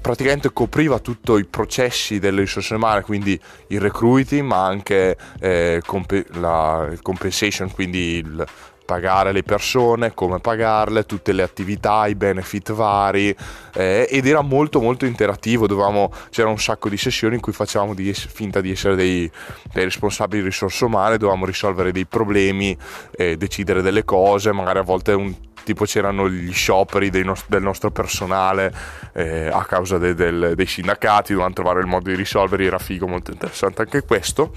praticamente 0.00 0.52
copriva 0.52 0.98
tutti 0.98 1.32
i 1.32 1.44
processi 1.44 2.18
delle 2.18 2.40
risorse 2.40 2.74
umane, 2.74 3.02
quindi 3.02 3.38
il 3.68 3.80
recruiting, 3.80 4.42
ma 4.42 4.64
anche 4.64 5.16
eh, 5.40 5.82
comp- 5.84 6.36
la, 6.36 6.90
compensation, 7.02 7.70
quindi 7.70 8.16
il 8.16 8.46
pagare 8.88 9.32
le 9.32 9.42
persone, 9.42 10.14
come 10.14 10.38
pagarle, 10.38 11.04
tutte 11.04 11.32
le 11.32 11.42
attività, 11.42 12.06
i 12.06 12.14
benefit 12.14 12.72
vari 12.72 13.36
eh, 13.74 14.06
ed 14.08 14.26
era 14.26 14.40
molto 14.40 14.80
molto 14.80 15.04
interattivo, 15.04 15.66
dovevamo, 15.66 16.10
c'era 16.30 16.48
un 16.48 16.58
sacco 16.58 16.88
di 16.88 16.96
sessioni 16.96 17.34
in 17.34 17.42
cui 17.42 17.52
facevamo 17.52 17.92
di 17.92 18.08
es- 18.08 18.26
finta 18.26 18.62
di 18.62 18.70
essere 18.70 18.96
dei, 18.96 19.30
dei, 19.74 19.84
responsabili 19.84 20.40
di 20.40 20.48
risorse 20.48 20.86
umane, 20.86 21.18
dovevamo 21.18 21.44
risolvere 21.44 21.92
dei 21.92 22.06
problemi, 22.06 22.74
eh, 23.10 23.36
decidere 23.36 23.82
delle 23.82 24.06
cose, 24.06 24.52
magari 24.54 24.78
a 24.78 24.82
volte 24.82 25.12
un 25.12 25.34
tipo 25.64 25.84
c'erano 25.84 26.26
gli 26.30 26.50
scioperi 26.50 27.10
no- 27.22 27.34
del 27.46 27.60
nostro 27.60 27.90
personale 27.90 28.72
eh, 29.12 29.50
a 29.52 29.66
causa 29.66 29.98
de- 29.98 30.14
del- 30.14 30.54
dei 30.54 30.66
sindacati, 30.66 31.32
dovevamo 31.32 31.52
trovare 31.52 31.80
il 31.80 31.86
modo 31.86 32.08
di 32.08 32.16
risolvere, 32.16 32.64
era 32.64 32.78
figo, 32.78 33.06
molto 33.06 33.32
interessante 33.32 33.82
anche 33.82 34.02
questo. 34.02 34.50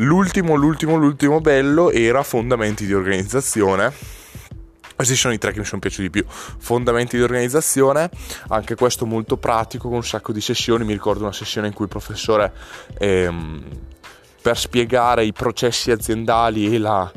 L'ultimo, 0.00 0.54
l'ultimo, 0.54 0.96
l'ultimo 0.96 1.40
bello 1.40 1.90
era 1.90 2.22
fondamenti 2.22 2.86
di 2.86 2.94
organizzazione. 2.94 3.92
Questi 4.94 5.16
sono 5.16 5.34
i 5.34 5.38
tre 5.38 5.50
che 5.50 5.58
mi 5.58 5.64
sono 5.64 5.80
piaciuti 5.80 6.02
di 6.02 6.10
più. 6.10 6.24
Fondamenti 6.28 7.16
di 7.16 7.22
organizzazione, 7.22 8.08
anche 8.48 8.76
questo 8.76 9.06
molto 9.06 9.36
pratico, 9.38 9.88
con 9.88 9.96
un 9.96 10.04
sacco 10.04 10.30
di 10.30 10.40
sessioni. 10.40 10.84
Mi 10.84 10.92
ricordo 10.92 11.24
una 11.24 11.32
sessione 11.32 11.66
in 11.66 11.72
cui 11.72 11.86
il 11.86 11.90
professore, 11.90 12.52
ehm, 12.96 13.64
per 14.40 14.56
spiegare 14.56 15.24
i 15.24 15.32
processi 15.32 15.90
aziendali 15.90 16.72
e 16.72 16.78
la, 16.78 17.10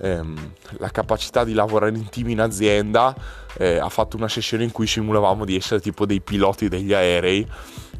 ehm, 0.00 0.52
la 0.78 0.90
capacità 0.90 1.42
di 1.42 1.54
lavorare 1.54 1.96
in 1.96 2.08
team 2.08 2.28
in 2.28 2.40
azienda, 2.40 3.16
eh, 3.58 3.78
ha 3.78 3.88
fatto 3.88 4.16
una 4.16 4.28
sessione 4.28 4.64
in 4.64 4.72
cui 4.72 4.86
simulavamo 4.86 5.44
di 5.44 5.56
essere 5.56 5.80
tipo 5.80 6.06
dei 6.06 6.20
piloti 6.20 6.68
degli 6.68 6.94
aerei 6.94 7.46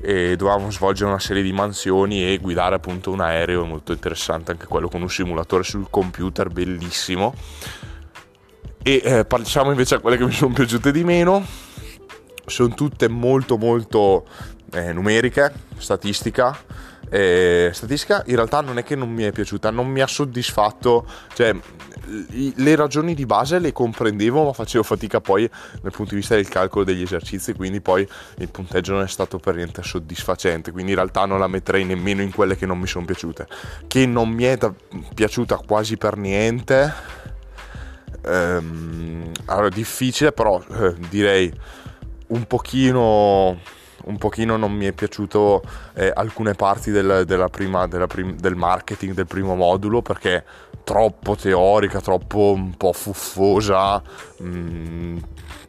e 0.00 0.36
dovevamo 0.36 0.70
svolgere 0.70 1.10
una 1.10 1.18
serie 1.18 1.42
di 1.42 1.52
mansioni 1.52 2.24
e 2.24 2.38
guidare 2.38 2.76
appunto 2.76 3.10
un 3.10 3.20
aereo 3.20 3.64
molto 3.64 3.92
interessante 3.92 4.52
anche 4.52 4.66
quello 4.66 4.88
con 4.88 5.02
un 5.02 5.10
simulatore 5.10 5.64
sul 5.64 5.88
computer 5.90 6.48
bellissimo. 6.48 7.34
E 8.82 9.02
eh, 9.04 9.24
passiamo 9.24 9.70
invece 9.70 9.96
a 9.96 9.98
quelle 9.98 10.16
che 10.16 10.24
mi 10.24 10.32
sono 10.32 10.54
piaciute 10.54 10.92
di 10.92 11.02
meno. 11.02 11.44
Sono 12.46 12.74
tutte 12.74 13.08
molto 13.08 13.58
molto 13.58 14.24
eh, 14.72 14.92
numeriche 14.92 15.52
statistica. 15.76 16.56
Eh, 17.10 17.70
statistica 17.72 18.22
in 18.26 18.36
realtà 18.36 18.60
non 18.60 18.78
è 18.78 18.84
che 18.84 18.94
non 18.94 19.10
mi 19.10 19.22
è 19.22 19.32
piaciuta 19.32 19.70
non 19.70 19.88
mi 19.88 20.02
ha 20.02 20.06
soddisfatto 20.06 21.06
cioè 21.32 21.56
le 22.54 22.76
ragioni 22.76 23.14
di 23.14 23.26
base 23.26 23.58
le 23.58 23.72
comprendevo, 23.72 24.44
ma 24.44 24.52
facevo 24.52 24.82
fatica 24.82 25.20
poi 25.20 25.48
dal 25.80 25.92
punto 25.92 26.10
di 26.10 26.20
vista 26.20 26.34
del 26.34 26.48
calcolo 26.48 26.84
degli 26.84 27.02
esercizi, 27.02 27.52
quindi 27.52 27.80
poi 27.80 28.06
il 28.38 28.48
punteggio 28.48 28.92
non 28.92 29.02
è 29.02 29.08
stato 29.08 29.38
per 29.38 29.54
niente 29.54 29.82
soddisfacente, 29.82 30.72
quindi 30.72 30.92
in 30.92 30.96
realtà 30.96 31.24
non 31.24 31.38
la 31.38 31.48
metterei 31.48 31.84
nemmeno 31.84 32.22
in 32.22 32.32
quelle 32.32 32.56
che 32.56 32.66
non 32.66 32.78
mi 32.78 32.86
sono 32.86 33.04
piaciute. 33.04 33.46
Che 33.86 34.06
non 34.06 34.30
mi 34.30 34.44
è 34.44 34.56
da- 34.56 34.72
piaciuta 35.14 35.60
quasi 35.66 35.96
per 35.96 36.16
niente, 36.16 36.92
ehm, 38.24 39.30
allora 39.46 39.68
difficile, 39.68 40.32
però 40.32 40.62
eh, 40.70 40.94
direi 41.08 41.52
un 42.28 42.44
pochino 42.46 43.58
un 44.04 44.18
pochino 44.18 44.56
non 44.56 44.72
mi 44.72 44.86
è 44.86 44.92
piaciuto 44.92 45.62
eh, 45.94 46.10
alcune 46.14 46.54
parti 46.54 46.90
del, 46.90 47.24
della 47.26 47.48
prima, 47.48 47.86
della 47.86 48.06
prim- 48.06 48.38
del 48.38 48.54
marketing 48.54 49.14
del 49.14 49.26
primo 49.26 49.54
modulo 49.54 50.02
perché 50.02 50.44
troppo 50.84 51.36
teorica, 51.36 52.00
troppo 52.00 52.52
un 52.52 52.76
po' 52.76 52.92
fuffosa, 52.92 54.02
mh, 54.38 54.46
mm, 54.48 55.18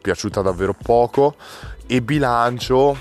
piaciuta 0.00 0.40
davvero 0.40 0.74
poco. 0.74 1.34
E 1.86 2.00
bilancio 2.00 2.96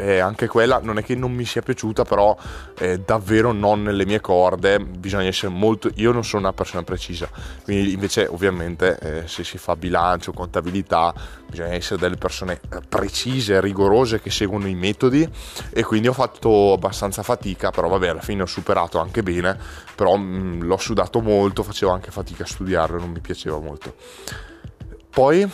eh, 0.00 0.18
anche 0.18 0.46
quella 0.46 0.80
non 0.82 0.98
è 0.98 1.04
che 1.04 1.14
non 1.14 1.32
mi 1.32 1.44
sia 1.44 1.60
piaciuta, 1.60 2.04
però 2.04 2.36
eh, 2.78 3.00
davvero 3.00 3.52
non 3.52 3.82
nelle 3.82 4.06
mie 4.06 4.20
corde, 4.20 4.80
bisogna 4.80 5.26
essere 5.26 5.52
molto... 5.52 5.90
Io 5.96 6.12
non 6.12 6.24
sono 6.24 6.42
una 6.42 6.52
persona 6.52 6.82
precisa, 6.82 7.28
quindi 7.64 7.92
invece 7.92 8.26
ovviamente 8.26 8.98
eh, 8.98 9.28
se 9.28 9.44
si 9.44 9.58
fa 9.58 9.76
bilancio, 9.76 10.32
contabilità, 10.32 11.12
bisogna 11.46 11.74
essere 11.74 12.00
delle 12.00 12.16
persone 12.16 12.60
eh, 12.72 12.80
precise, 12.88 13.60
rigorose 13.60 14.20
che 14.20 14.30
seguono 14.30 14.66
i 14.66 14.74
metodi. 14.74 15.28
E 15.70 15.82
quindi 15.84 16.08
ho 16.08 16.12
fatto 16.14 16.72
abbastanza 16.72 17.22
fatica, 17.22 17.70
però 17.70 17.88
vabbè 17.88 18.08
alla 18.08 18.22
fine 18.22 18.42
ho 18.42 18.46
superato 18.46 18.98
anche 18.98 19.22
bene, 19.22 19.58
però 19.94 20.16
mh, 20.16 20.22
mm, 20.22 20.62
l'ho 20.62 20.78
sudato 20.78 21.20
molto, 21.20 21.62
facevo 21.62 21.92
anche 21.92 22.10
fatica 22.10 22.44
a 22.44 22.46
studiarlo, 22.46 22.98
non 22.98 23.10
mi 23.10 23.20
piaceva 23.20 23.58
molto. 23.58 23.94
Poi, 25.10 25.46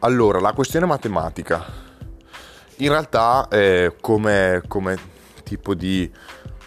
allora, 0.00 0.38
la 0.38 0.52
questione 0.52 0.86
matematica 0.86 1.84
in 2.78 2.88
realtà 2.88 3.48
eh, 3.48 3.94
come, 4.00 4.62
come, 4.66 4.98
tipo 5.42 5.74
di, 5.74 6.10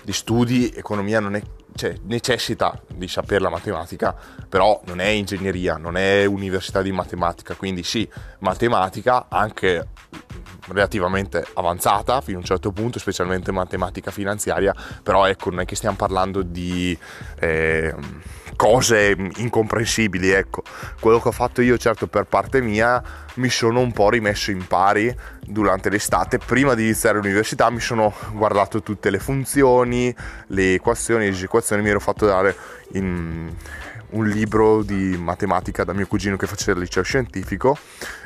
di, 0.01 0.13
studi 0.13 0.71
economia 0.75 1.19
non 1.19 1.35
è, 1.35 1.41
cioè, 1.75 1.95
necessita 2.03 2.81
di 2.87 3.07
sapere 3.07 3.41
la 3.41 3.49
matematica, 3.49 4.15
però 4.47 4.81
non 4.85 4.99
è 4.99 5.07
ingegneria, 5.07 5.77
non 5.77 5.97
è 5.97 6.25
università 6.25 6.81
di 6.81 6.91
matematica, 6.91 7.53
quindi 7.55 7.83
sì, 7.83 8.09
matematica 8.39 9.27
anche 9.29 9.87
relativamente 10.67 11.45
avanzata 11.53 12.21
fino 12.21 12.37
a 12.37 12.41
un 12.41 12.45
certo 12.45 12.71
punto, 12.71 12.99
specialmente 12.99 13.51
matematica 13.51 14.11
finanziaria, 14.11 14.73
però 15.03 15.25
ecco, 15.25 15.49
non 15.49 15.61
è 15.61 15.65
che 15.65 15.75
stiamo 15.75 15.95
parlando 15.95 16.41
di 16.41 16.97
eh, 17.39 17.93
cose 18.59 19.15
incomprensibili, 19.37 20.31
ecco. 20.31 20.63
Quello 20.99 21.21
che 21.21 21.29
ho 21.29 21.31
fatto 21.31 21.61
io, 21.61 21.77
certo, 21.77 22.07
per 22.07 22.25
parte 22.25 22.59
mia, 22.59 23.01
mi 23.35 23.47
sono 23.47 23.79
un 23.79 23.93
po' 23.93 24.09
rimesso 24.09 24.51
in 24.51 24.67
pari 24.67 25.15
durante 25.45 25.89
l'estate. 25.89 26.39
Prima 26.39 26.73
di 26.73 26.83
iniziare 26.83 27.19
l'università 27.19 27.69
mi 27.69 27.79
sono 27.79 28.13
guardato 28.33 28.81
tutte 28.81 29.11
le 29.11 29.19
funzioni, 29.19 30.13
le 30.47 30.73
equazioni, 30.73 31.31
le 31.31 31.41
equazioni, 31.41 31.81
mi 31.81 31.87
ero 31.87 32.01
fatto 32.01 32.25
dare 32.25 32.53
in 32.95 33.49
un 34.09 34.27
libro 34.27 34.83
di 34.83 35.15
matematica 35.17 35.85
da 35.85 35.93
mio 35.93 36.07
cugino 36.07 36.35
che 36.35 36.47
faceva 36.47 36.79
il 36.79 36.83
liceo 36.83 37.03
scientifico 37.03 37.77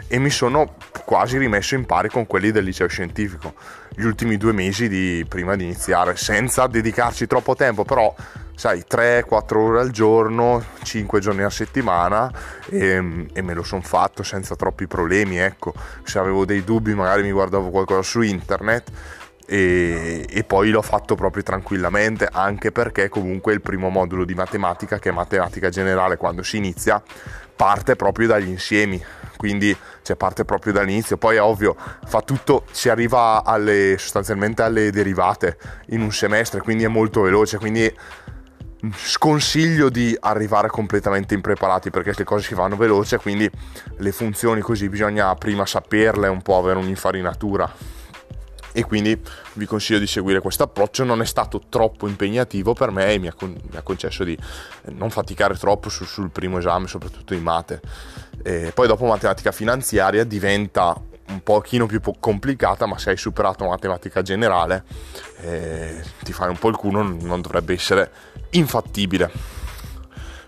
e 0.07 0.17
mi 0.17 0.31
sono 0.31 0.77
quasi 1.05 1.37
rimesso 1.37 1.75
in 1.75 1.85
pari 1.85 2.09
con 2.09 2.25
quelli 2.25 2.51
del 2.51 2.63
liceo 2.63 2.87
scientifico 2.87 3.53
gli 3.89 4.05
ultimi 4.05 4.37
due 4.37 4.53
mesi 4.53 4.87
di, 4.87 5.25
prima 5.27 5.57
di 5.57 5.65
iniziare 5.65 6.15
senza 6.15 6.67
dedicarci 6.67 7.27
troppo 7.27 7.53
tempo 7.53 7.83
però 7.83 8.15
sai 8.55 8.83
3-4 8.89 9.57
ore 9.57 9.79
al 9.79 9.91
giorno 9.91 10.63
5 10.83 11.19
giorni 11.19 11.43
a 11.43 11.49
settimana 11.49 12.31
e, 12.69 13.27
e 13.33 13.41
me 13.41 13.53
lo 13.53 13.63
sono 13.63 13.81
fatto 13.81 14.23
senza 14.23 14.55
troppi 14.55 14.87
problemi 14.87 15.37
ecco. 15.37 15.73
Se 16.03 16.19
avevo 16.19 16.45
dei 16.45 16.63
dubbi 16.63 16.93
magari 16.93 17.23
mi 17.23 17.31
guardavo 17.31 17.69
qualcosa 17.69 18.01
su 18.01 18.21
internet 18.21 18.91
e, 19.45 20.25
e, 20.29 20.43
poi 20.45 20.69
l'ho 20.69 20.81
fatto 20.81 21.15
proprio 21.15 21.43
tranquillamente 21.43 22.29
anche 22.31 22.71
perché 22.71 23.09
comunque 23.09 23.53
il 23.53 23.61
primo 23.61 23.89
modulo 23.89 24.23
di 24.23 24.33
matematica 24.33 24.99
che 24.99 25.09
è 25.09 25.11
matematica 25.11 25.69
generale 25.69 26.15
quando 26.15 26.43
si 26.43 26.57
inizia 26.57 27.03
parte 27.55 27.95
proprio 27.95 28.27
dagli 28.27 28.47
insiemi. 28.47 29.03
Quindi 29.35 29.75
cioè, 30.01 30.15
parte 30.15 30.45
proprio 30.45 30.71
dall'inizio. 30.71 31.17
Poi 31.17 31.35
è 31.35 31.41
ovvio 31.41 31.75
fa 32.05 32.21
tutto 32.21 32.65
si 32.71 32.87
arriva 32.87 33.43
alle, 33.43 33.97
sostanzialmente 33.97 34.61
alle 34.61 34.89
derivate 34.89 35.57
in 35.87 36.01
un 36.01 36.11
semestre 36.11 36.61
quindi 36.61 36.83
è 36.85 36.87
molto 36.87 37.21
veloce. 37.21 37.57
Quindi 37.57 37.93
sconsiglio 38.95 39.89
di 39.89 40.15
arrivare 40.19 40.67
completamente 40.67 41.33
impreparati 41.33 41.89
perché 41.89 42.13
le 42.15 42.23
cose 42.23 42.47
si 42.47 42.53
fanno 42.53 42.75
veloce 42.75 43.17
quindi 43.17 43.49
le 43.97 44.11
funzioni 44.11 44.59
così 44.61 44.89
bisogna 44.89 45.33
prima 45.35 45.65
saperle 45.65 46.27
un 46.27 46.41
po' 46.41 46.57
avere 46.57 46.79
un'infarinatura. 46.79 48.01
E 48.75 48.83
quindi 48.85 49.21
vi 49.53 49.67
consiglio 49.67 49.99
di 49.99 50.07
seguire 50.07 50.39
questo 50.39 50.63
approccio. 50.63 51.03
Non 51.03 51.21
è 51.21 51.25
stato 51.25 51.61
troppo 51.69 52.07
impegnativo 52.07 52.73
per 52.73 52.89
me 52.89 53.13
e 53.13 53.19
mi 53.19 53.27
ha, 53.27 53.33
con- 53.33 53.55
mi 53.69 53.77
ha 53.77 53.83
concesso 53.83 54.23
di 54.23 54.35
non 54.85 55.11
faticare 55.11 55.55
troppo 55.55 55.89
su- 55.89 56.05
sul 56.05 56.31
primo 56.31 56.57
esame 56.57 56.87
soprattutto 56.87 57.35
in 57.35 57.43
mate. 57.43 57.81
E 58.41 58.71
poi 58.73 58.87
dopo 58.87 59.05
matematica 59.05 59.51
finanziaria 59.51 60.23
diventa 60.23 60.99
un 61.27 61.43
pochino 61.43 61.85
più 61.85 62.01
complicata 62.19 62.87
ma 62.87 62.97
se 62.97 63.11
hai 63.11 63.17
superato 63.17 63.65
matematica 63.65 64.21
generale 64.23 64.83
eh, 65.41 66.03
ti 66.21 66.33
fai 66.33 66.49
un 66.49 66.57
po' 66.57 66.67
il 66.67 66.75
culo 66.75 67.01
non 67.01 67.39
dovrebbe 67.39 67.73
essere 67.73 68.11
infattibile. 68.53 69.31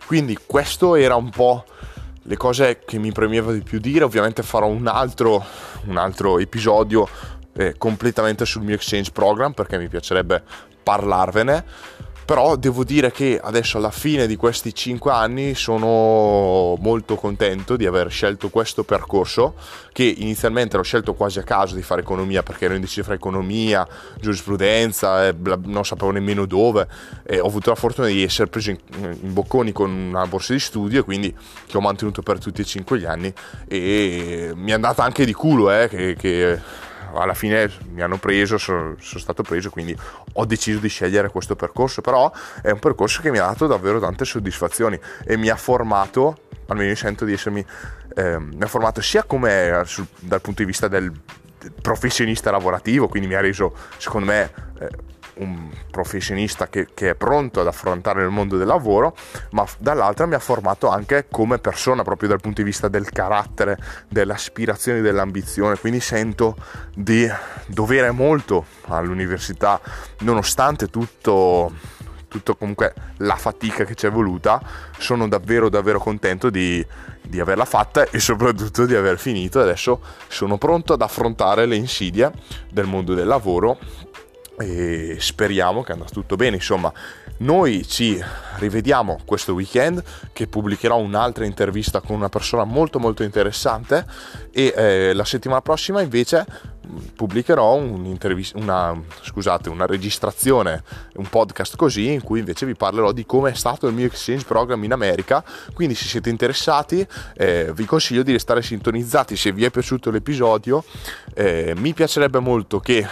Quindi 0.05 0.37
questo 0.45 0.95
era 0.95 1.15
un 1.15 1.29
po' 1.29 1.65
le 2.23 2.37
cose 2.37 2.81
che 2.85 2.97
mi 2.97 3.11
premeva 3.11 3.51
di 3.51 3.61
più 3.61 3.79
dire. 3.79 4.03
Ovviamente 4.03 4.43
farò 4.43 4.67
un 4.67 4.87
altro, 4.87 5.43
un 5.85 5.97
altro 5.97 6.39
episodio 6.39 7.07
eh, 7.53 7.75
completamente 7.77 8.45
sul 8.45 8.63
mio 8.63 8.75
exchange 8.75 9.11
program 9.11 9.53
perché 9.53 9.77
mi 9.77 9.87
piacerebbe 9.87 10.43
parlarvene 10.83 11.65
però 12.25 12.55
devo 12.55 12.83
dire 12.83 13.11
che 13.11 13.39
adesso 13.41 13.77
alla 13.77 13.91
fine 13.91 14.25
di 14.25 14.35
questi 14.35 14.73
5 14.73 15.11
anni 15.11 15.53
sono 15.53 16.75
molto 16.79 17.15
contento 17.15 17.75
di 17.75 17.85
aver 17.85 18.09
scelto 18.09 18.49
questo 18.49 18.83
percorso 18.83 19.53
che 19.91 20.03
inizialmente 20.03 20.75
l'ho 20.75 20.83
scelto 20.83 21.13
quasi 21.13 21.37
a 21.37 21.43
caso 21.43 21.75
di 21.75 21.83
fare 21.83 22.01
economia 22.01 22.41
perché 22.41 22.65
ero 22.65 22.73
indeciso 22.73 23.03
fra 23.03 23.13
economia, 23.13 23.87
giurisprudenza, 24.19 25.27
eh, 25.27 25.35
non 25.65 25.85
sapevo 25.85 26.11
nemmeno 26.11 26.45
dove 26.45 26.87
e 27.23 27.39
ho 27.39 27.45
avuto 27.47 27.69
la 27.69 27.75
fortuna 27.75 28.07
di 28.07 28.23
essere 28.23 28.49
preso 28.49 28.71
in, 28.71 28.79
in, 29.21 29.33
bocconi 29.33 29.71
con 29.71 29.91
una 29.91 30.25
borsa 30.25 30.53
di 30.53 30.59
studio 30.59 31.03
quindi 31.03 31.33
che 31.67 31.77
ho 31.77 31.81
mantenuto 31.81 32.23
per 32.23 32.39
tutti 32.39 32.61
e 32.61 32.65
5 32.65 32.99
gli 32.99 33.05
anni 33.05 33.31
e 33.67 34.51
mi 34.55 34.71
è 34.71 34.73
andata 34.73 35.03
anche 35.03 35.25
di 35.25 35.33
culo 35.33 35.71
eh, 35.71 35.87
che, 35.87 36.15
che 36.15 36.59
alla 37.13 37.33
fine 37.33 37.71
mi 37.91 38.01
hanno 38.01 38.17
preso, 38.17 38.57
sono, 38.57 38.95
sono, 38.99 39.19
stato 39.19 39.43
preso, 39.43 39.69
quindi 39.69 39.95
ho 40.33 40.45
deciso 40.45 40.79
di 40.79 40.89
scegliere 40.89 41.29
questo 41.29 41.55
percorso, 41.55 42.01
però 42.01 42.31
è 42.61 42.71
un 42.71 42.79
percorso 42.79 43.21
che 43.21 43.31
mi 43.31 43.37
ha 43.37 43.45
dato 43.45 43.67
davvero 43.67 43.99
tante 43.99 44.25
soddisfazioni 44.25 44.99
e 45.23 45.37
mi 45.37 45.49
ha 45.49 45.55
formato 45.55 46.39
almeno 46.67 46.89
io 46.89 46.95
sento 46.95 47.25
di 47.25 47.33
essermi 47.33 47.63
eh, 48.15 48.39
formato 48.65 48.99
sia 48.99 49.23
come 49.23 49.83
dal 50.19 50.41
punto 50.41 50.61
di 50.61 50.65
vista 50.65 50.87
del, 50.87 51.11
professionista 51.81 52.51
lavorativo, 52.51 53.07
quindi 53.07 53.27
mi 53.27 53.35
ha 53.35 53.41
reso 53.41 53.75
secondo 53.97 54.27
me 54.27 54.51
eh, 54.79 54.89
un 55.37 55.69
professionista 55.91 56.67
che, 56.67 56.87
che, 56.93 57.11
è 57.11 57.15
pronto 57.15 57.59
ad 57.59 57.67
affrontare 57.67 58.23
il 58.23 58.29
mondo 58.29 58.57
del 58.57 58.67
lavoro, 58.67 59.15
ma 59.51 59.65
dall'altra 59.79 60.25
mi 60.25 60.35
ha 60.35 60.39
formato 60.39 60.89
anche 60.89 61.27
come 61.29 61.57
persona, 61.59 62.03
proprio 62.03 62.29
dal 62.29 62.41
punto 62.41 62.61
di 62.61 62.67
vista 62.67 62.87
del 62.87 63.09
carattere, 63.09 63.77
delle 64.07 64.33
aspirazioni, 64.33 65.01
dell'ambizione. 65.01 65.77
Quindi 65.77 65.99
sento 65.99 66.55
di 66.93 67.27
dovere 67.67 68.11
molto 68.11 68.65
all'università, 68.87 69.79
nonostante 70.19 70.89
tutto 70.89 71.71
tutto 72.35 72.55
comunque 72.57 72.93
la 73.17 73.37
fatica 73.37 73.85
che 73.85 73.95
ci 73.95 74.07
è 74.07 74.11
voluta, 74.11 74.61
sono 74.97 75.27
davvero 75.29 75.69
davvero 75.69 75.99
contento 75.99 76.49
di, 76.49 76.85
di 77.21 77.39
averla 77.39 77.63
fatta 77.63 78.09
e 78.09 78.19
soprattutto 78.19 78.85
di 78.85 78.93
aver 78.93 79.17
finito. 79.17 79.61
Adesso 79.61 80.01
sono 80.27 80.57
pronto 80.57 80.93
ad 80.93 81.01
affrontare 81.01 81.65
le 81.65 81.75
insidie 81.77 82.31
del 82.69 82.87
mondo 82.87 83.13
del 83.13 83.27
lavoro 83.27 83.77
e 84.57 85.17
speriamo 85.19 85.83
che 85.83 85.91
andrà 85.91 86.07
tutto 86.07 86.35
bene. 86.35 86.55
Insomma, 86.55 86.91
noi 87.37 87.85
ci 87.87 88.21
rivediamo 88.57 89.19
questo 89.25 89.53
weekend 89.53 90.01
che 90.31 90.47
pubblicherò 90.47 90.97
un'altra 90.97 91.45
intervista 91.45 91.99
con 91.99 92.15
una 92.15 92.29
persona 92.29 92.63
molto 92.63 92.99
molto 92.99 93.23
interessante 93.23 94.05
e 94.51 94.73
eh, 94.75 95.13
la 95.13 95.25
settimana 95.25 95.61
prossima 95.61 96.01
invece 96.01 96.45
pubblicherò 97.15 97.75
una, 97.75 99.01
scusate, 99.21 99.69
una 99.69 99.85
registrazione, 99.85 100.83
un 101.15 101.27
podcast 101.27 101.75
così 101.75 102.11
in 102.11 102.21
cui 102.21 102.39
invece 102.39 102.65
vi 102.65 102.75
parlerò 102.75 103.11
di 103.11 103.25
come 103.25 103.51
è 103.51 103.53
stato 103.55 103.87
il 103.87 103.93
mio 103.93 104.05
exchange 104.05 104.45
program 104.45 104.83
in 104.83 104.93
America. 104.93 105.43
Quindi 105.73 105.95
se 105.95 106.05
siete 106.05 106.29
interessati 106.29 107.05
eh, 107.35 107.71
vi 107.73 107.85
consiglio 107.85 108.23
di 108.23 108.31
restare 108.31 108.61
sintonizzati 108.61 109.35
se 109.35 109.51
vi 109.51 109.65
è 109.65 109.71
piaciuto 109.71 110.09
l'episodio. 110.11 110.83
Eh, 111.33 111.73
mi 111.75 111.93
piacerebbe 111.93 112.39
molto 112.39 112.79
che 112.79 113.05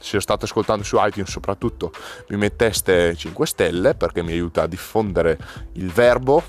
se 0.00 0.16
lo 0.16 0.20
state 0.20 0.44
ascoltando 0.44 0.84
su 0.84 0.96
iTunes 1.00 1.30
soprattutto 1.30 1.92
mi 2.28 2.36
metteste 2.36 3.16
5 3.16 3.46
stelle 3.46 3.94
perché 3.94 4.22
mi 4.22 4.32
aiuta 4.32 4.62
a 4.62 4.66
diffondere 4.66 5.38
il 5.72 5.90
verbo 5.90 6.42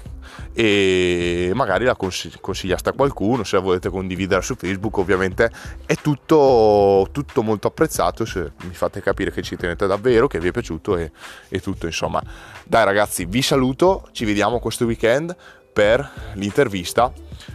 e 0.54 1.52
magari 1.54 1.86
la 1.86 1.96
consigliaste 1.96 2.90
a 2.90 2.94
qualcuno 2.94 3.44
se 3.44 3.56
la 3.56 3.62
volete 3.62 3.90
condividere 3.90 4.42
su 4.42 4.56
Facebook 4.56 4.98
ovviamente. 4.98 5.52
È 5.86 5.96
tutto, 5.96 7.08
tutto 7.12 7.42
molto 7.42 7.68
apprezzato 7.68 8.26
se 8.26 8.52
mi 8.64 8.74
fate 8.74 9.02
capire 9.02 9.32
che 9.32 9.42
ci 9.42 9.56
tenete 9.56 9.88
davvero 9.88 10.28
che 10.28 10.40
vi 10.40 10.50
è 10.50 10.52
piaciuto 10.52 10.98
e, 10.98 11.12
e 11.48 11.60
tutto 11.60 11.86
insomma. 11.86 12.22
Dai 12.64 12.86
ragazzi 12.86 13.26
vi 13.26 13.42
saluto 13.42 14.08
ci 14.12 14.26
vediamo 14.26 14.60
questo 14.60 14.86
weekend 14.86 15.36
per 15.72 16.10
l'intervista. 16.34 17.12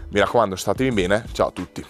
Mi 0.08 0.20
raccomando 0.20 0.56
statevi 0.56 0.90
bene. 0.94 1.24
Ciao 1.32 1.48
a 1.48 1.52
tutti 1.52 1.84